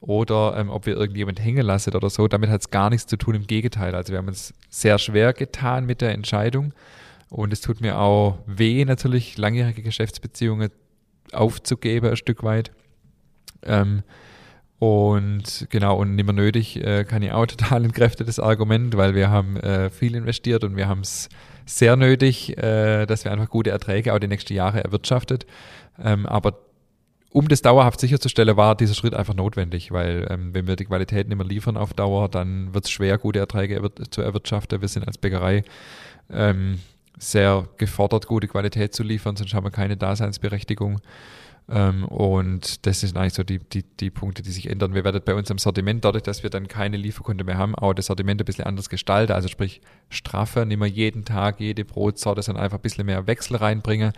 [0.01, 2.29] oder ähm, ob wir irgendjemand hängen lassen oder so.
[2.29, 3.95] Damit hat es gar nichts zu tun, im Gegenteil.
[3.95, 6.73] Also wir haben uns sehr schwer getan mit der Entscheidung
[7.29, 10.71] und es tut mir auch weh, natürlich langjährige Geschäftsbeziehungen
[11.33, 12.71] aufzugeben, ein Stück weit.
[13.63, 14.03] Ähm,
[14.79, 19.15] und genau, und nicht mehr nötig, äh, kann ich auch total entkräften, das Argument, weil
[19.15, 21.29] wir haben äh, viel investiert und wir haben es
[21.69, 25.47] sehr nötig, äh, dass wir einfach gute Erträge auch die nächsten Jahre erwirtschaftet.
[26.03, 26.59] Ähm, aber
[27.31, 31.29] um das dauerhaft sicherzustellen, war dieser Schritt einfach notwendig, weil ähm, wenn wir die Qualität
[31.29, 34.81] nicht mehr liefern auf Dauer, dann wird es schwer, gute Erträge erwir zu erwirtschaften.
[34.81, 35.63] Wir sind als Bäckerei
[36.31, 36.79] ähm,
[37.19, 41.01] sehr gefordert, gute Qualität zu liefern, sonst haben wir keine Daseinsberechtigung.
[41.71, 44.95] Ähm, und das sind eigentlich so die, die, die Punkte, die sich ändern.
[44.95, 47.93] Wir werden bei uns im Sortiment, dadurch, dass wir dann keine Lieferkunde mehr haben, auch
[47.93, 49.33] das Sortiment ein bisschen anders gestalten.
[49.33, 53.57] Also sprich, straffer, nicht mehr jeden Tag jede Brotsorte, sondern einfach ein bisschen mehr Wechsel
[53.57, 54.13] reinbringen.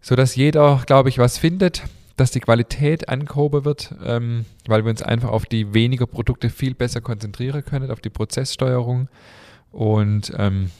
[0.00, 1.82] Sodass jeder, glaube ich, was findet,
[2.16, 6.74] dass die Qualität angehoben wird, ähm, weil wir uns einfach auf die weniger Produkte viel
[6.74, 9.08] besser konzentrieren können, auf die Prozesssteuerung.
[9.72, 10.70] Und ähm,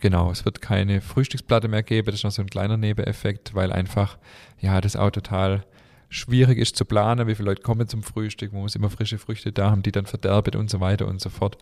[0.00, 3.72] Genau, es wird keine Frühstücksplatte mehr geben, das ist noch so ein kleiner Nebeneffekt, weil
[3.72, 4.18] einfach,
[4.60, 5.64] ja, das auch total
[6.10, 9.52] schwierig ist zu planen, wie viele Leute kommen zum Frühstück, man muss immer frische Früchte
[9.52, 11.58] da haben, die dann verderbet und so weiter und so fort.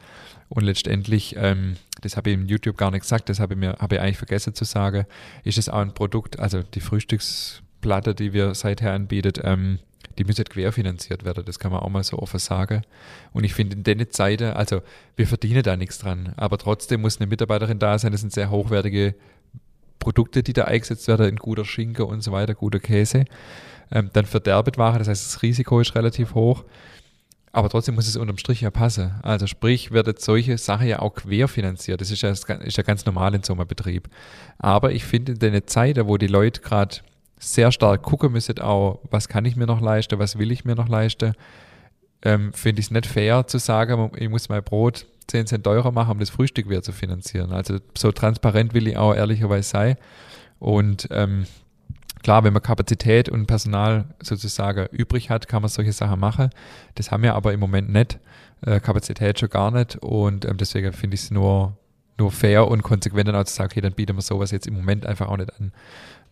[0.48, 3.76] Und letztendlich, ähm, das habe ich im YouTube gar nicht gesagt, das habe ich mir,
[3.78, 5.06] habe ich eigentlich vergessen zu sagen,
[5.42, 9.78] ist es auch ein Produkt, also die Frühstücksplatte, die wir seither anbieten, ähm,
[10.18, 12.82] die müssen querfinanziert werden, das kann man auch mal so offen sagen.
[13.32, 14.82] Und ich finde in den Zeiten, also
[15.16, 18.50] wir verdienen da nichts dran, aber trotzdem muss eine Mitarbeiterin da sein, das sind sehr
[18.50, 19.14] hochwertige
[19.98, 23.24] Produkte, die da eingesetzt werden, ein guter Schinken und so weiter, guter Käse.
[23.90, 26.64] Ähm, dann verderbet Ware, das heißt, das Risiko ist relativ hoch.
[27.56, 29.14] Aber trotzdem muss es unterm Strich ja passen.
[29.22, 32.02] Also sprich, wird jetzt solche Sachen ja auch querfinanziert.
[32.02, 34.10] Das ist ja, ist ja ganz normal in so einem Betrieb.
[34.58, 36.96] Aber ich finde in den Zeiten, wo die Leute gerade
[37.38, 40.74] sehr stark gucken müssen, auch, was kann ich mir noch leisten, was will ich mir
[40.74, 41.34] noch leisten,
[42.22, 45.92] ähm, finde ich es nicht fair zu sagen, ich muss mein Brot 10 Cent teurer
[45.92, 47.52] machen, um das Frühstück wieder zu finanzieren.
[47.52, 49.96] Also so transparent will ich auch ehrlicherweise sein.
[50.58, 51.46] Und ähm,
[52.22, 56.50] klar, wenn man Kapazität und Personal sozusagen übrig hat, kann man solche Sachen machen.
[56.94, 58.18] Das haben wir aber im Moment nicht.
[58.64, 59.96] Äh, Kapazität schon gar nicht.
[59.96, 61.76] Und ähm, deswegen finde ich es nur,
[62.18, 64.74] nur fair und konsequent dann auch zu sagen, okay, dann bieten wir sowas jetzt im
[64.74, 65.72] Moment einfach auch nicht an.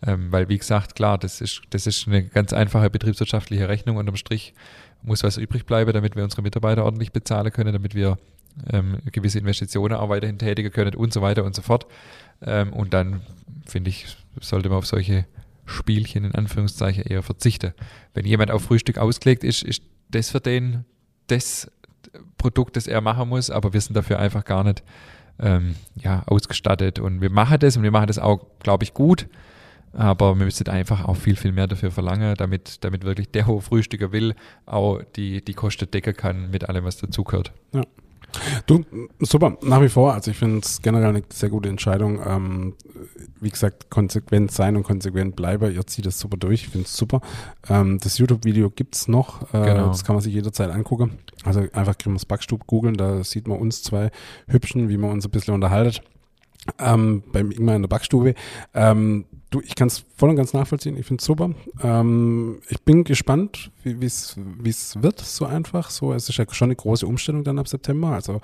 [0.07, 3.97] Ähm, weil, wie gesagt, klar, das ist, das ist eine ganz einfache betriebswirtschaftliche Rechnung.
[3.97, 4.55] Unterm Strich
[5.03, 8.19] muss was übrig bleiben, damit wir unsere Mitarbeiter ordentlich bezahlen können, damit wir
[8.73, 11.87] ähm, gewisse Investitionen auch weiterhin tätigen können und so weiter und so fort.
[12.43, 13.23] Ähm, und dann,
[13.67, 14.07] finde ich,
[14.41, 15.27] sollte man auf solche
[15.67, 17.73] Spielchen in Anführungszeichen eher verzichten.
[18.13, 20.85] Wenn jemand auf Frühstück ausgelegt ist, ist das für den
[21.27, 21.71] das
[22.37, 24.83] Produkt, das er machen muss, aber wir sind dafür einfach gar nicht
[25.39, 26.99] ähm, ja, ausgestattet.
[26.99, 29.27] Und wir machen das und wir machen das auch, glaube ich, gut.
[29.95, 33.61] Aber wir müssen einfach auch viel, viel mehr dafür verlangen, damit, damit wirklich der, wo
[33.61, 34.35] Frühstücker will,
[34.67, 37.53] auch die, die Kosten decken kann mit allem, was dazugehört.
[37.73, 37.83] Ja.
[38.67, 38.85] Du,
[39.21, 40.13] super, nach wie vor.
[40.13, 42.21] Also ich finde es generell eine sehr gute Entscheidung.
[42.27, 42.75] Ähm,
[43.41, 45.73] wie gesagt, konsequent sein und konsequent bleiben.
[45.73, 46.63] Ihr zieht das super durch.
[46.63, 47.21] Ich finde es super.
[47.69, 49.43] Ähm, das YouTube-Video gibt es noch.
[49.55, 49.87] Äh, genau.
[49.89, 51.19] Das kann man sich jederzeit angucken.
[51.45, 52.97] Also einfach Grimmers Backstub googeln.
[52.97, 54.11] Da sieht man uns zwei
[54.49, 56.03] Hübschen, wie man uns ein bisschen unterhaltet.
[56.79, 58.35] Ähm, beim Ingmar in der Backstube.
[58.73, 60.97] Ähm, Du, ich kann es voll und ganz nachvollziehen.
[60.97, 61.51] Ich finde es super.
[61.81, 64.37] Ähm, ich bin gespannt, wie es
[65.01, 65.91] wird, so einfach.
[65.91, 68.09] So, es ist ja schon eine große Umstellung dann ab September.
[68.09, 68.41] Also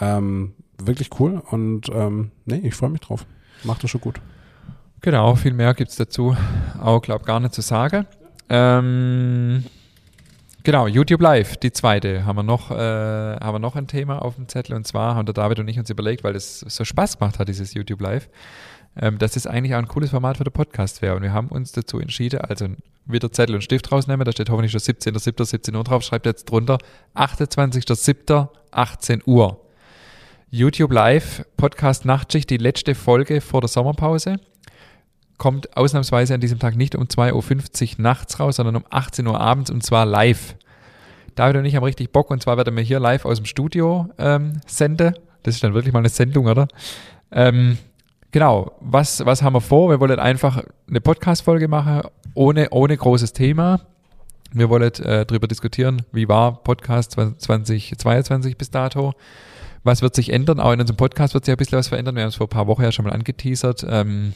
[0.00, 1.40] ähm, wirklich cool.
[1.52, 3.24] Und ähm, nee, ich freue mich drauf.
[3.62, 4.20] Macht das schon gut.
[5.00, 6.36] Genau, viel mehr gibt es dazu
[6.82, 8.06] auch, glaube gar nicht zu sagen.
[8.48, 9.62] Ähm,
[10.64, 14.34] genau, YouTube Live, die zweite, haben wir, noch, äh, haben wir noch ein Thema auf
[14.34, 14.74] dem Zettel.
[14.74, 17.46] Und zwar haben der David und ich uns überlegt, weil es so Spaß gemacht hat,
[17.46, 18.28] dieses YouTube Live
[19.00, 21.16] ähm, dass das eigentlich auch ein cooles Format für den Podcast wäre.
[21.16, 22.66] Und wir haben uns dazu entschieden, also
[23.06, 25.44] wieder Zettel und Stift rausnehmen, da steht hoffentlich schon 17.07.
[25.44, 26.78] 17 Uhr drauf, schreibt jetzt drunter
[27.14, 28.48] 28.07.
[28.70, 29.60] 18 Uhr.
[30.50, 34.36] YouTube Live, Podcast Nachtschicht, die letzte Folge vor der Sommerpause.
[35.36, 39.38] Kommt ausnahmsweise an diesem Tag nicht um 2.50 Uhr nachts raus, sondern um 18 Uhr
[39.38, 40.56] abends und zwar live.
[41.34, 44.08] David und ich haben richtig Bock und zwar werden wir hier live aus dem Studio
[44.18, 45.14] ähm, senden.
[45.42, 46.66] Das ist dann wirklich mal eine Sendung, oder?
[47.30, 47.78] Ähm,
[48.30, 49.90] genau, was, was haben wir vor?
[49.90, 52.02] Wir wollen einfach eine Podcast-Folge machen,
[52.34, 53.80] ohne, ohne großes Thema.
[54.52, 59.12] Wir wollen äh, darüber diskutieren, wie war Podcast 2022 bis dato.
[59.84, 60.60] Was wird sich ändern?
[60.60, 62.16] Auch in unserem Podcast wird sich ein bisschen was verändern.
[62.16, 63.86] Wir haben es vor ein paar Wochen ja schon mal angeteasert.
[63.88, 64.32] Ähm,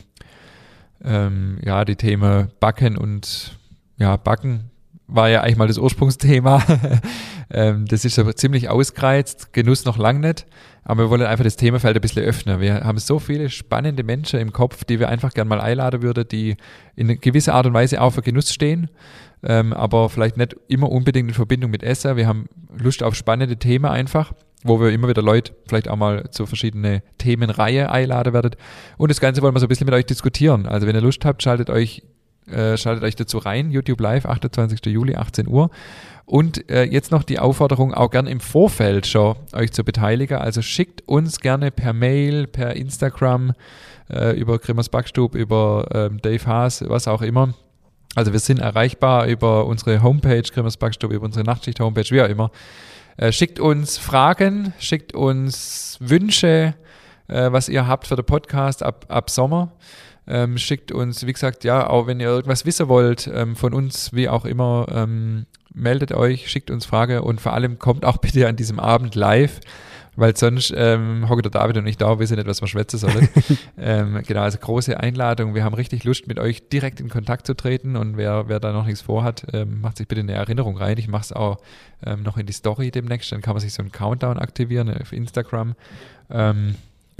[1.05, 3.59] ähm, ja, die Themen Backen und
[3.97, 4.71] ja, Backen
[5.07, 6.63] war ja eigentlich mal das Ursprungsthema.
[7.51, 10.47] ähm, das ist aber ziemlich ausgereizt, Genuss noch lang nicht.
[10.85, 12.61] Aber wir wollen einfach das Themafeld ein bisschen öffnen.
[12.61, 16.27] Wir haben so viele spannende Menschen im Kopf, die wir einfach gerne mal einladen würden,
[16.27, 16.57] die
[16.97, 18.91] in gewisser Art und Weise auch für Genuss stehen,
[19.45, 22.17] ähm, aber vielleicht nicht immer unbedingt in Verbindung mit Essen.
[22.17, 24.33] Wir haben Lust auf spannende Themen einfach,
[24.65, 28.57] wo wir immer wieder Leute vielleicht auch mal zu verschiedene Themenreihe einladen werden.
[28.97, 30.67] Und das Ganze wollen wir so ein bisschen mit euch diskutieren.
[30.67, 32.03] Also wenn ihr Lust habt, schaltet euch
[32.51, 33.71] äh, schaltet euch dazu rein.
[33.71, 34.85] YouTube Live, 28.
[34.87, 35.71] Juli, 18 Uhr.
[36.25, 40.39] Und äh, jetzt noch die Aufforderung, auch gern im Vorfeld schon euch zu beteiligen.
[40.39, 43.53] Also schickt uns gerne per Mail, per Instagram,
[44.11, 47.55] äh, über Grimmers Backstub, über ähm, Dave Haas, was auch immer.
[48.15, 52.51] Also wir sind erreichbar über unsere Homepage, Grimmers Backstub, über unsere Nachtschicht-Homepage, wie auch immer.
[53.17, 56.75] Äh, schickt uns Fragen, schickt uns Wünsche,
[57.29, 59.73] äh, was ihr habt für den Podcast ab, ab Sommer.
[60.33, 64.13] Ähm, schickt uns, wie gesagt, ja, auch wenn ihr irgendwas wissen wollt ähm, von uns,
[64.15, 68.49] wie auch immer, ähm, meldet euch, schickt uns Frage und vor allem kommt auch bitte
[68.49, 69.61] an diesem Abend live
[70.15, 73.29] weil sonst ähm, hocke der David und ich da, wissen nicht, was wir schwätzen sollen.
[73.79, 75.55] ähm, genau, also große Einladung.
[75.55, 78.73] Wir haben richtig Lust, mit euch direkt in Kontakt zu treten und wer, wer da
[78.73, 80.99] noch nichts vorhat, ähm, macht sich bitte eine Erinnerung rein.
[80.99, 81.59] Ich mache es auch
[82.05, 85.13] ähm, noch in die Story demnächst, dann kann man sich so einen Countdown aktivieren auf
[85.13, 85.75] Instagram.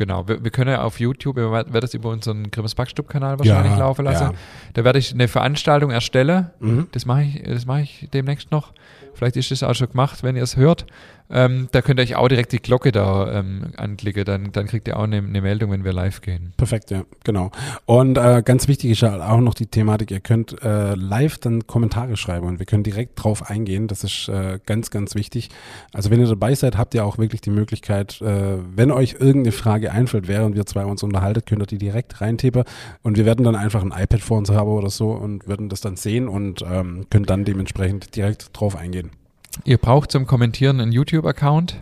[0.03, 3.75] Genau, wir, wir, können ja auf YouTube, wir werden das über unseren Grimmers Backstub-Kanal wahrscheinlich
[3.75, 4.33] ja, laufen lassen.
[4.33, 4.39] Ja.
[4.73, 6.51] Da werde ich eine Veranstaltung erstellen.
[6.59, 6.89] Mhm.
[6.91, 8.73] Das mache ich, das mache ich demnächst noch.
[9.15, 10.87] Vielleicht ist das auch schon gemacht, wenn ihr es hört.
[11.33, 14.87] Ähm, da könnt ihr euch auch direkt die Glocke da ähm, anklicken, dann, dann kriegt
[14.87, 16.53] ihr auch eine, eine, Meldung, wenn wir live gehen.
[16.57, 17.51] Perfekt, ja, genau.
[17.87, 21.67] Und äh, ganz wichtig ist ja auch noch die Thematik, ihr könnt äh, live dann
[21.67, 23.89] Kommentare schreiben und wir können direkt drauf eingehen.
[23.89, 25.49] Das ist äh, ganz, ganz wichtig.
[25.93, 29.53] Also wenn ihr dabei seid, habt ihr auch wirklich die Möglichkeit, äh, wenn euch irgendeine
[29.53, 32.65] Frage einfällt, während wir zwei uns unterhalten, könnt ihr die direkt reintippen
[33.03, 35.81] und wir werden dann einfach ein iPad vor uns haben oder so und werden das
[35.81, 39.11] dann sehen und ähm, können dann dementsprechend direkt drauf eingehen.
[39.65, 41.77] Ihr braucht zum Kommentieren einen YouTube-Account.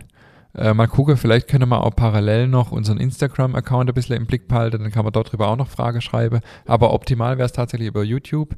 [0.53, 4.49] Äh, mal gucken, vielleicht können wir auch parallel noch unseren Instagram-Account ein bisschen im Blick
[4.49, 6.41] behalten, dann kann man dort drüber auch noch Fragen schreiben.
[6.65, 8.55] Aber optimal wäre es tatsächlich über YouTube.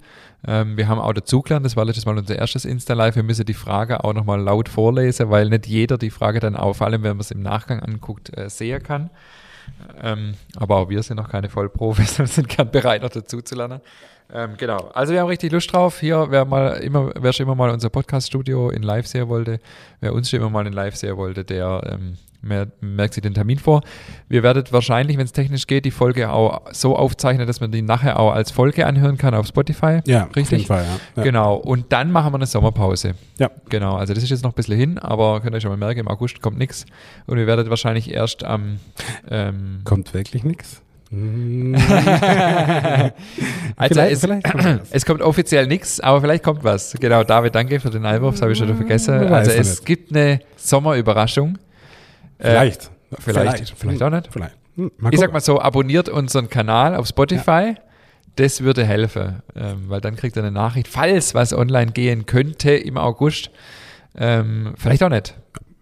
[0.47, 3.53] Ähm, wir haben auch dazugelernt, das war letztes Mal unser erstes Insta-Live, wir müssen die
[3.53, 7.11] Frage auch nochmal laut vorlesen, weil nicht jeder die Frage dann auch, vor allem wenn
[7.11, 9.11] man es im Nachgang anguckt, äh, sehen kann.
[10.01, 13.53] Ähm, aber auch wir sind noch keine Vollprofis und sind gern bereit, noch dazu zu
[13.53, 13.81] lernen.
[14.33, 14.89] Ähm, genau.
[14.93, 15.99] Also wir haben richtig Lust drauf.
[15.99, 19.59] Hier, wer mal immer, wer schon immer mal unser Podcast-Studio in Live sehen wollte,
[19.99, 23.33] wer uns schon immer mal in Live sehen wollte, der ähm, Mer merkt sich den
[23.33, 23.81] Termin vor.
[24.27, 27.81] Wir werden wahrscheinlich, wenn es technisch geht, die Folge auch so aufzeichnen, dass man die
[27.81, 30.01] nachher auch als Folge anhören kann auf Spotify.
[30.05, 30.43] Ja, richtig.
[30.43, 30.99] Auf jeden Fall, ja.
[31.15, 31.23] ja.
[31.23, 31.55] Genau.
[31.55, 33.15] Und dann machen wir eine Sommerpause.
[33.39, 33.49] Ja.
[33.69, 33.95] Genau.
[33.95, 36.09] Also das ist jetzt noch ein bisschen hin, aber könnt ihr schon mal merken, im
[36.09, 36.85] August kommt nichts.
[37.27, 38.79] Und wir werden wahrscheinlich erst am
[39.31, 40.81] ähm, Kommt wirklich nichts?
[43.75, 46.95] also vielleicht, es, vielleicht kommt es, kommt offiziell nichts, aber vielleicht kommt was.
[46.99, 49.31] Genau, David, danke für den Einwurf, das habe ich schon vergessen.
[49.31, 49.85] Also es nicht.
[49.85, 51.59] gibt eine Sommerüberraschung.
[52.39, 52.85] Vielleicht.
[52.85, 53.35] Äh, vielleicht.
[53.35, 54.29] Vielleicht, vielleicht auch nicht.
[54.31, 54.55] Vielleicht.
[54.75, 57.75] Hm, ich sag mal so, abonniert unseren Kanal auf Spotify.
[57.75, 57.75] Ja.
[58.35, 62.71] Das würde helfen, ähm, weil dann kriegt ihr eine Nachricht, falls was online gehen könnte
[62.71, 63.51] im August.
[64.17, 65.35] Ähm, vielleicht auch nicht.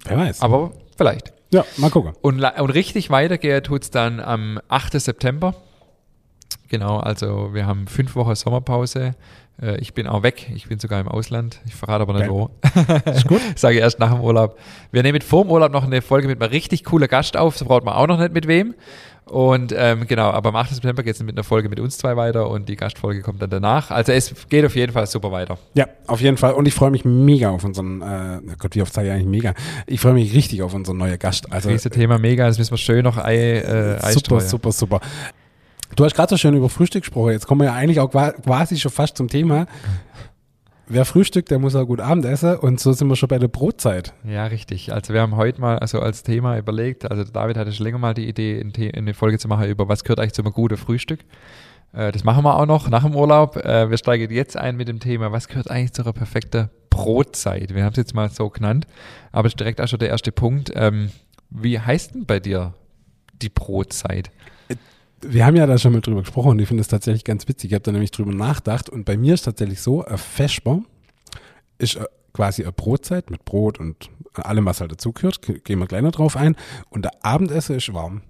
[0.03, 0.41] Wer weiß.
[0.41, 1.31] Aber vielleicht.
[1.51, 2.13] Ja, mal gucken.
[2.21, 4.99] Und, und richtig weitergehen tut es dann am 8.
[4.99, 5.53] September.
[6.69, 9.15] Genau, also wir haben fünf Wochen Sommerpause.
[9.61, 10.51] Äh, ich bin auch weg.
[10.55, 11.59] Ich bin sogar im Ausland.
[11.65, 12.31] Ich verrate aber nicht Geil.
[12.31, 12.49] wo.
[13.11, 13.41] Ist gut.
[13.55, 14.57] Sage erst nach dem Urlaub.
[14.91, 17.57] Wir nehmen vor dem Urlaub noch eine Folge mit einem richtig cooler Gast auf.
[17.57, 18.73] So braucht man auch noch nicht mit wem.
[19.25, 20.71] Und ähm, genau, aber am 8.
[20.71, 23.49] September geht es mit einer Folge mit uns zwei weiter und die Gastfolge kommt dann
[23.49, 23.89] danach.
[23.89, 25.57] Also es geht auf jeden Fall super weiter.
[25.73, 26.53] Ja, auf jeden Fall.
[26.53, 29.53] Und ich freue mich mega auf unseren, äh, Gott, wie oft sage ich eigentlich mega?
[29.87, 31.51] Ich freue mich richtig auf unseren neuen Gast.
[31.51, 34.99] Also, Dieses Thema mega, das müssen wir schön noch Ei, äh, Super, super, super.
[35.95, 37.31] Du hast gerade so schön über Frühstück gesprochen.
[37.31, 39.67] Jetzt kommen wir ja eigentlich auch quasi schon fast zum Thema
[40.91, 43.47] wer frühstückt, der muss auch gut Abend essen und so sind wir schon bei der
[43.47, 44.13] Brotzeit.
[44.23, 44.93] Ja, richtig.
[44.93, 48.13] Also wir haben heute mal also als Thema überlegt, also David hatte schon länger mal
[48.13, 48.63] die Idee,
[48.95, 51.21] eine Folge zu machen über, was gehört eigentlich zu einem guten Frühstück.
[51.93, 53.57] Äh, das machen wir auch noch nach dem Urlaub.
[53.57, 57.73] Äh, wir steigen jetzt ein mit dem Thema, was gehört eigentlich zu einer perfekten Brotzeit?
[57.73, 58.85] Wir haben es jetzt mal so genannt,
[59.31, 60.71] aber es ist direkt auch schon der erste Punkt.
[60.75, 61.11] Ähm,
[61.49, 62.73] wie heißt denn bei dir
[63.41, 64.29] die Brotzeit?
[65.21, 67.71] Wir haben ja da schon mal drüber gesprochen und ich finde es tatsächlich ganz witzig.
[67.71, 70.81] Ich habe da nämlich drüber nachgedacht und bei mir ist tatsächlich so, ein Vesper
[71.77, 75.41] ist äh, quasi eine Brotzeit mit Brot und allem, was halt dazugehört.
[75.41, 76.55] Gehen wir gleich noch drauf ein.
[76.89, 78.21] Und der Abendessen ist warm.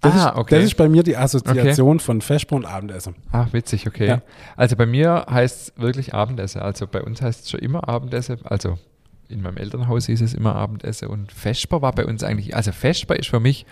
[0.00, 0.54] Das, ah, ist, okay.
[0.56, 2.04] das ist bei mir die Assoziation okay.
[2.04, 3.14] von Vesper und Abendessen.
[3.30, 4.08] Ach, witzig, okay.
[4.08, 4.22] Ja.
[4.56, 6.60] Also bei mir heißt es wirklich Abendessen.
[6.60, 8.38] Also bei uns heißt es schon immer Abendessen.
[8.44, 8.78] Also
[9.28, 13.16] in meinem Elternhaus hieß es immer Abendessen und Vesper war bei uns eigentlich, also Vesper
[13.16, 13.64] ist für mich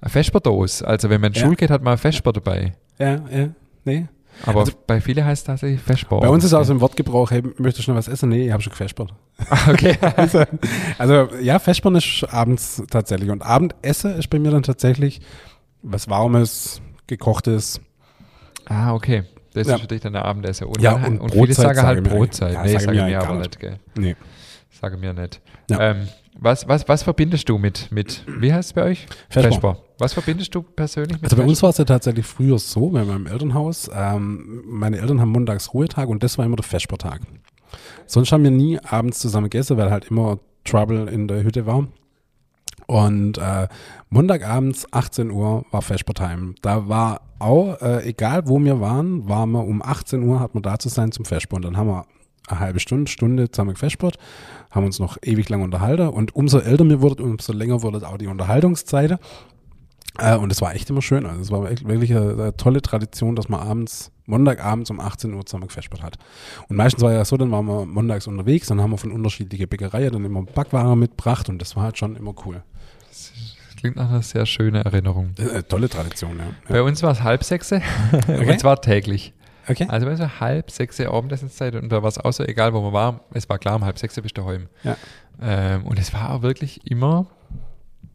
[0.00, 0.86] eine Vesperdose.
[0.86, 1.46] Also wenn man in die ja.
[1.46, 2.72] Schule geht, hat man eine Vesper dabei.
[2.98, 3.48] Ja, ja,
[3.84, 4.08] nee.
[4.46, 6.20] Aber also, bei vielen heißt es tatsächlich Vesper.
[6.20, 8.30] Bei uns ist auch so im Wortgebrauch, hey, möchtest du noch was essen?
[8.30, 9.12] Nee, ich habe schon gefespert.
[9.68, 9.98] Okay.
[10.16, 10.44] also,
[10.98, 13.30] also, ja, Vespern ist abends tatsächlich.
[13.30, 15.20] Und Abendessen ist bei mir dann tatsächlich
[15.82, 17.80] was Warmes, Gekochtes.
[18.66, 19.24] Ah, okay.
[19.52, 19.74] Das ja.
[19.74, 20.68] ist für dich dann der Abendessen.
[20.68, 22.54] Und, ja, und, und viele sagen halt Brotzeit.
[22.54, 23.58] Ja, nee, sage mir, mir aber nicht.
[23.58, 23.78] Gell.
[23.96, 24.16] Nee.
[24.80, 25.40] Sage mir nicht.
[25.70, 25.92] Ja.
[25.92, 29.06] Ähm, was, was, was verbindest du mit, mit, wie heißt es bei euch?
[29.28, 29.78] Vesper.
[29.98, 33.04] Was verbindest du persönlich mit Also bei uns war es ja tatsächlich früher so, bei
[33.04, 37.20] meinem Elternhaus, ähm, meine Eltern haben montags Ruhetag und das war immer der Vespertag.
[38.06, 41.88] Sonst haben wir nie abends zusammen gegessen, weil halt immer Trouble in der Hütte war.
[42.86, 43.68] Und äh,
[44.08, 46.54] Montagabends 18 Uhr war Vespertime.
[46.62, 50.62] Da war auch, äh, egal wo wir waren, waren wir um 18 Uhr, hat man
[50.62, 51.56] da zu sein zum Vesper.
[51.56, 52.06] Und dann haben wir
[52.48, 54.18] eine halbe Stunde, Stunde zusammen gefespert,
[54.70, 58.18] haben uns noch ewig lang unterhalten und umso älter wir wurden, umso länger wurde auch
[58.18, 59.18] die Unterhaltungszeit.
[60.18, 61.26] Äh, und es war echt immer schön.
[61.26, 65.44] Also es war wirklich eine, eine, tolle Tradition, dass man abends, Montagabends um 18 Uhr
[65.46, 66.18] zusammen gefespert hat.
[66.68, 69.68] Und meistens war ja so, dann waren wir montags unterwegs, dann haben wir von unterschiedlichen
[69.68, 72.62] Bäckereien dann immer Backwaren mitgebracht und das war halt schon immer cool.
[73.08, 73.32] Das
[73.76, 75.30] klingt nach einer sehr schönen Erinnerung.
[75.36, 76.44] Äh, tolle Tradition, ja.
[76.68, 78.50] Bei uns war es halb sechs okay.
[78.50, 79.32] und zwar täglich.
[79.68, 79.86] Okay.
[79.88, 82.92] Also uns war halb sechs Abendessenszeit und da war es auch so, egal wo man
[82.92, 84.68] war, es war klar, um halb sechs bist du heim.
[84.84, 84.96] Ja.
[85.40, 87.26] Ähm, und es war auch wirklich immer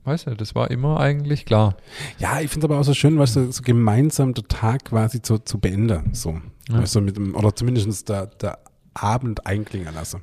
[0.06, 1.76] Weißt du, das war immer eigentlich klar.
[2.20, 5.20] Ja, ich finde es aber auch so schön, weißt du, so gemeinsam der Tag quasi
[5.20, 6.14] zu, zu beenden.
[6.14, 6.40] So.
[6.70, 6.80] Ja.
[6.80, 8.60] Weißt du, mit dem, oder zumindest der, der
[8.94, 10.22] Abend einklingen lassen.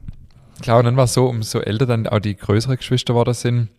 [0.62, 3.40] Klar, und dann war es so, umso älter dann auch die größeren Geschwister war das
[3.40, 3.70] sind,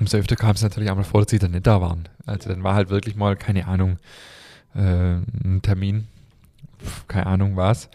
[0.00, 2.08] umso öfter kam es natürlich auch mal vor, dass sie dann nicht da waren.
[2.24, 3.98] Also dann war halt wirklich mal, keine Ahnung,
[4.74, 6.08] äh, ein Termin,
[7.08, 7.88] keine Ahnung was.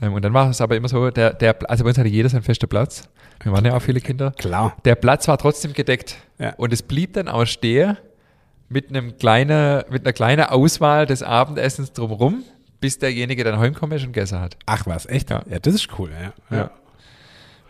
[0.00, 2.28] Ähm, und dann war es aber immer so, der, der, also bei uns hatte jeder
[2.28, 3.08] seinen festen Platz.
[3.42, 4.32] Wir waren ja auch viele Kinder.
[4.38, 4.76] Klar.
[4.84, 6.16] Der Platz war trotzdem gedeckt.
[6.38, 6.54] Ja.
[6.56, 7.96] Und es blieb dann auch stehen
[8.68, 12.44] mit, einem kleinen, mit einer kleinen Auswahl des Abendessens drumherum,
[12.80, 14.56] bis derjenige dann heimkommt und gegessen hat.
[14.66, 15.30] Ach was, echt?
[15.30, 16.10] Ja, ja das ist cool.
[16.50, 16.56] Ja.
[16.56, 16.70] ja.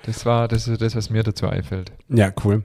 [0.04, 1.92] Das war das, das, was mir dazu einfällt.
[2.08, 2.64] Ja, cool.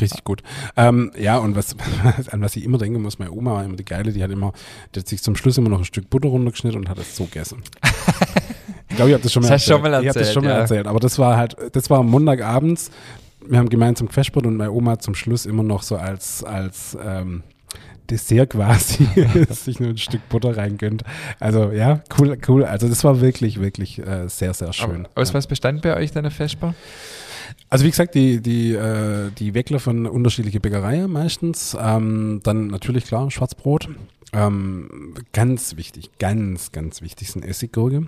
[0.00, 0.42] Richtig gut.
[0.76, 1.76] Ähm, ja, und was,
[2.30, 4.52] an was ich immer denken muss, meine Oma war immer die Geile, die hat immer,
[4.94, 7.24] die hat sich zum Schluss immer noch ein Stück Butter runtergeschnitten und hat es so
[7.24, 7.62] gegessen.
[8.88, 9.76] ich glaube, ich habe das schon mal das erzählt.
[9.76, 10.04] Schon mal erzählt.
[10.04, 10.58] Ich habe das schon mal ja.
[10.58, 10.86] erzählt.
[10.86, 12.90] Aber das war halt, das war Montagabends.
[13.44, 16.96] Wir haben gemeinsam Quersport und meine Oma hat zum Schluss immer noch so als, als
[17.04, 17.42] ähm,
[18.10, 19.08] Dessert quasi
[19.50, 21.02] sich nur ein Stück Butter reingönnt.
[21.40, 22.64] Also ja, cool, cool.
[22.64, 25.08] Also das war wirklich, wirklich äh, sehr, sehr schön.
[25.14, 25.34] Aus ja.
[25.34, 26.74] was bestand bei euch deine Vesper?
[27.68, 31.76] Also wie gesagt, die, die, äh, die Weckler von unterschiedlichen Bäckereien meistens.
[31.78, 33.88] Ähm, dann natürlich klar, Schwarzbrot.
[34.32, 38.06] Ähm, ganz wichtig, ganz, ganz wichtig sind Essiggurke.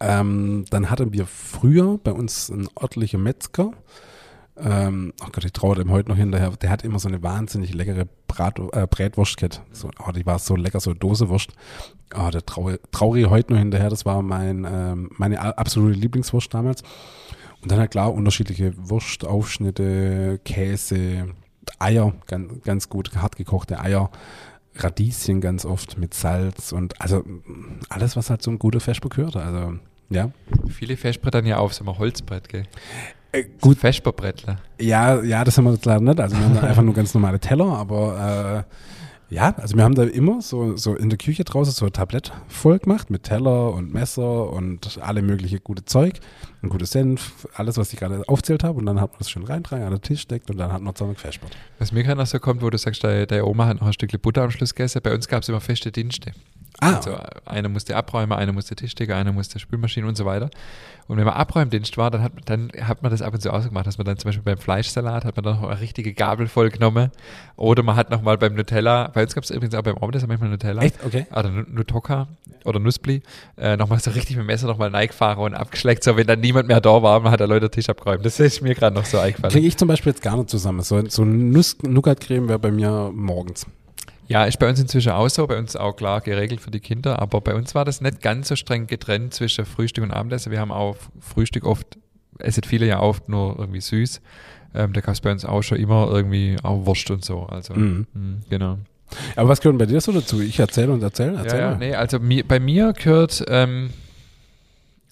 [0.00, 3.72] Ähm, dann hatten wir früher bei uns einen örtlichen Metzger.
[4.58, 6.50] Ähm, oh Gott, ich traue dem heute noch hinterher.
[6.50, 9.60] Der hat immer so eine wahnsinnig leckere Brat, äh, Bratwurstkette.
[9.72, 11.52] So, oh, die war so lecker, so Dosewurst.
[12.14, 13.90] Oh, der traue, traue ich heute noch hinterher.
[13.90, 16.82] Das war mein, ähm, meine absolute Lieblingswurst damals.
[17.62, 21.28] Und dann halt klar unterschiedliche Wurstaufschnitte, Käse,
[21.78, 24.10] Eier, ganz, ganz gut hart gekochte Eier,
[24.76, 27.24] Radieschen ganz oft mit Salz und also
[27.88, 29.36] alles, was halt so ein guter Vesper gehört.
[29.36, 29.74] Also,
[30.10, 30.30] ja.
[30.68, 32.64] Viele Vesperbretter ja auf so einem Holzbrett, gell?
[33.32, 33.82] Äh, gut.
[33.82, 34.58] Vesperbrettler.
[34.80, 36.20] Ja, ja, das haben wir jetzt leider nicht.
[36.20, 39.96] Also wir haben da einfach nur ganz normale Teller, aber äh, ja, also wir haben
[39.96, 43.72] da immer so, so in der Küche draußen so ein Tablett voll gemacht mit Teller
[43.72, 46.20] und Messer und alle mögliche gute Zeug,
[46.66, 49.44] ein gutes Senf, alles, was ich gerade aufzählt habe und dann hat man das schön
[49.44, 51.56] reintragen, an den Tisch steckt und dann hat man zusammen gefespert.
[51.78, 53.92] Was mir gerade noch so kommt, wo du sagst, deine, deine Oma hat noch ein
[53.92, 56.32] Stückchen Butter am Schluss gegessen, bei uns gab es immer feste Dienste.
[56.80, 56.96] Ah.
[56.96, 60.50] Also einer musste abräumen, einer musste Tisch decken, einer musste Spülmaschine und so weiter.
[61.08, 63.86] Und wenn man Abräumdienst war, dann hat, dann hat man das ab und zu ausgemacht,
[63.86, 66.70] dass man dann zum Beispiel beim Fleischsalat hat man dann noch eine richtige Gabel voll
[66.70, 67.12] genommen.
[67.56, 70.50] Oder man hat nochmal beim Nutella, bei uns gab es übrigens auch beim Omelette manchmal
[70.50, 70.82] Nutella.
[70.82, 71.02] Echt?
[71.04, 71.26] Okay.
[71.30, 72.26] Oder Nutoka
[72.64, 73.22] oder Nussbli.
[73.56, 76.55] Äh, nochmal so richtig mit dem Messer nochmal reingefahren und abgeschleckt, so wenn dann niemand
[76.64, 78.24] mehr da war, man hat der Leute Tisch abgeräumt.
[78.24, 79.52] Das ist mir gerade noch so eingefallen.
[79.52, 80.80] Kriege ich zum Beispiel jetzt gar nicht zusammen.
[80.82, 83.66] So, so Nuss-Nougat-Creme wäre bei mir morgens.
[84.28, 87.20] Ja, ist bei uns inzwischen auch so, bei uns auch klar geregelt für die Kinder,
[87.22, 90.50] aber bei uns war das nicht ganz so streng getrennt zwischen Frühstück und Abendessen.
[90.50, 91.86] Wir haben auch Frühstück oft,
[92.38, 94.20] essen viele ja oft nur irgendwie süß.
[94.74, 97.44] Ähm, da gab es bei uns auch schon immer irgendwie auch Wurst und so.
[97.44, 98.06] Also, Mhm.
[98.14, 98.78] mh, genau.
[99.36, 100.40] Aber was gehört bei dir so dazu?
[100.40, 103.90] Ich erzähle und erzähle, erzähl Ja, ja, nee, also mi, bei mir gehört, ähm,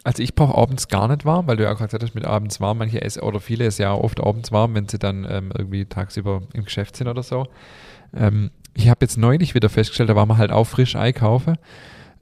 [0.05, 2.27] also ich brauche abends gar nicht warm, weil du ja auch gerade gesagt hast, mit
[2.27, 5.51] abends warm, manche essen oder viele essen ja oft abends warm, wenn sie dann ähm,
[5.57, 7.47] irgendwie tagsüber im Geschäft sind oder so.
[8.15, 11.57] Ähm, ich habe jetzt neulich wieder festgestellt, da waren wir halt auch frisch einkaufen.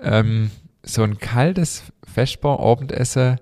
[0.01, 0.53] Ähm,
[0.85, 3.39] so ein kaltes Vesper-Abendessen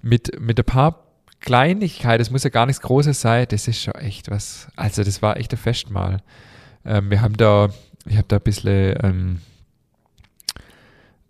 [0.00, 1.02] mit, mit ein paar
[1.40, 5.20] Kleinigkeiten, es muss ja gar nichts Großes sein, das ist schon echt was, also das
[5.20, 6.18] war echt ein Festmahl.
[6.84, 7.68] Ähm, wir haben da,
[8.06, 9.40] ich habe da ein bisschen, ähm,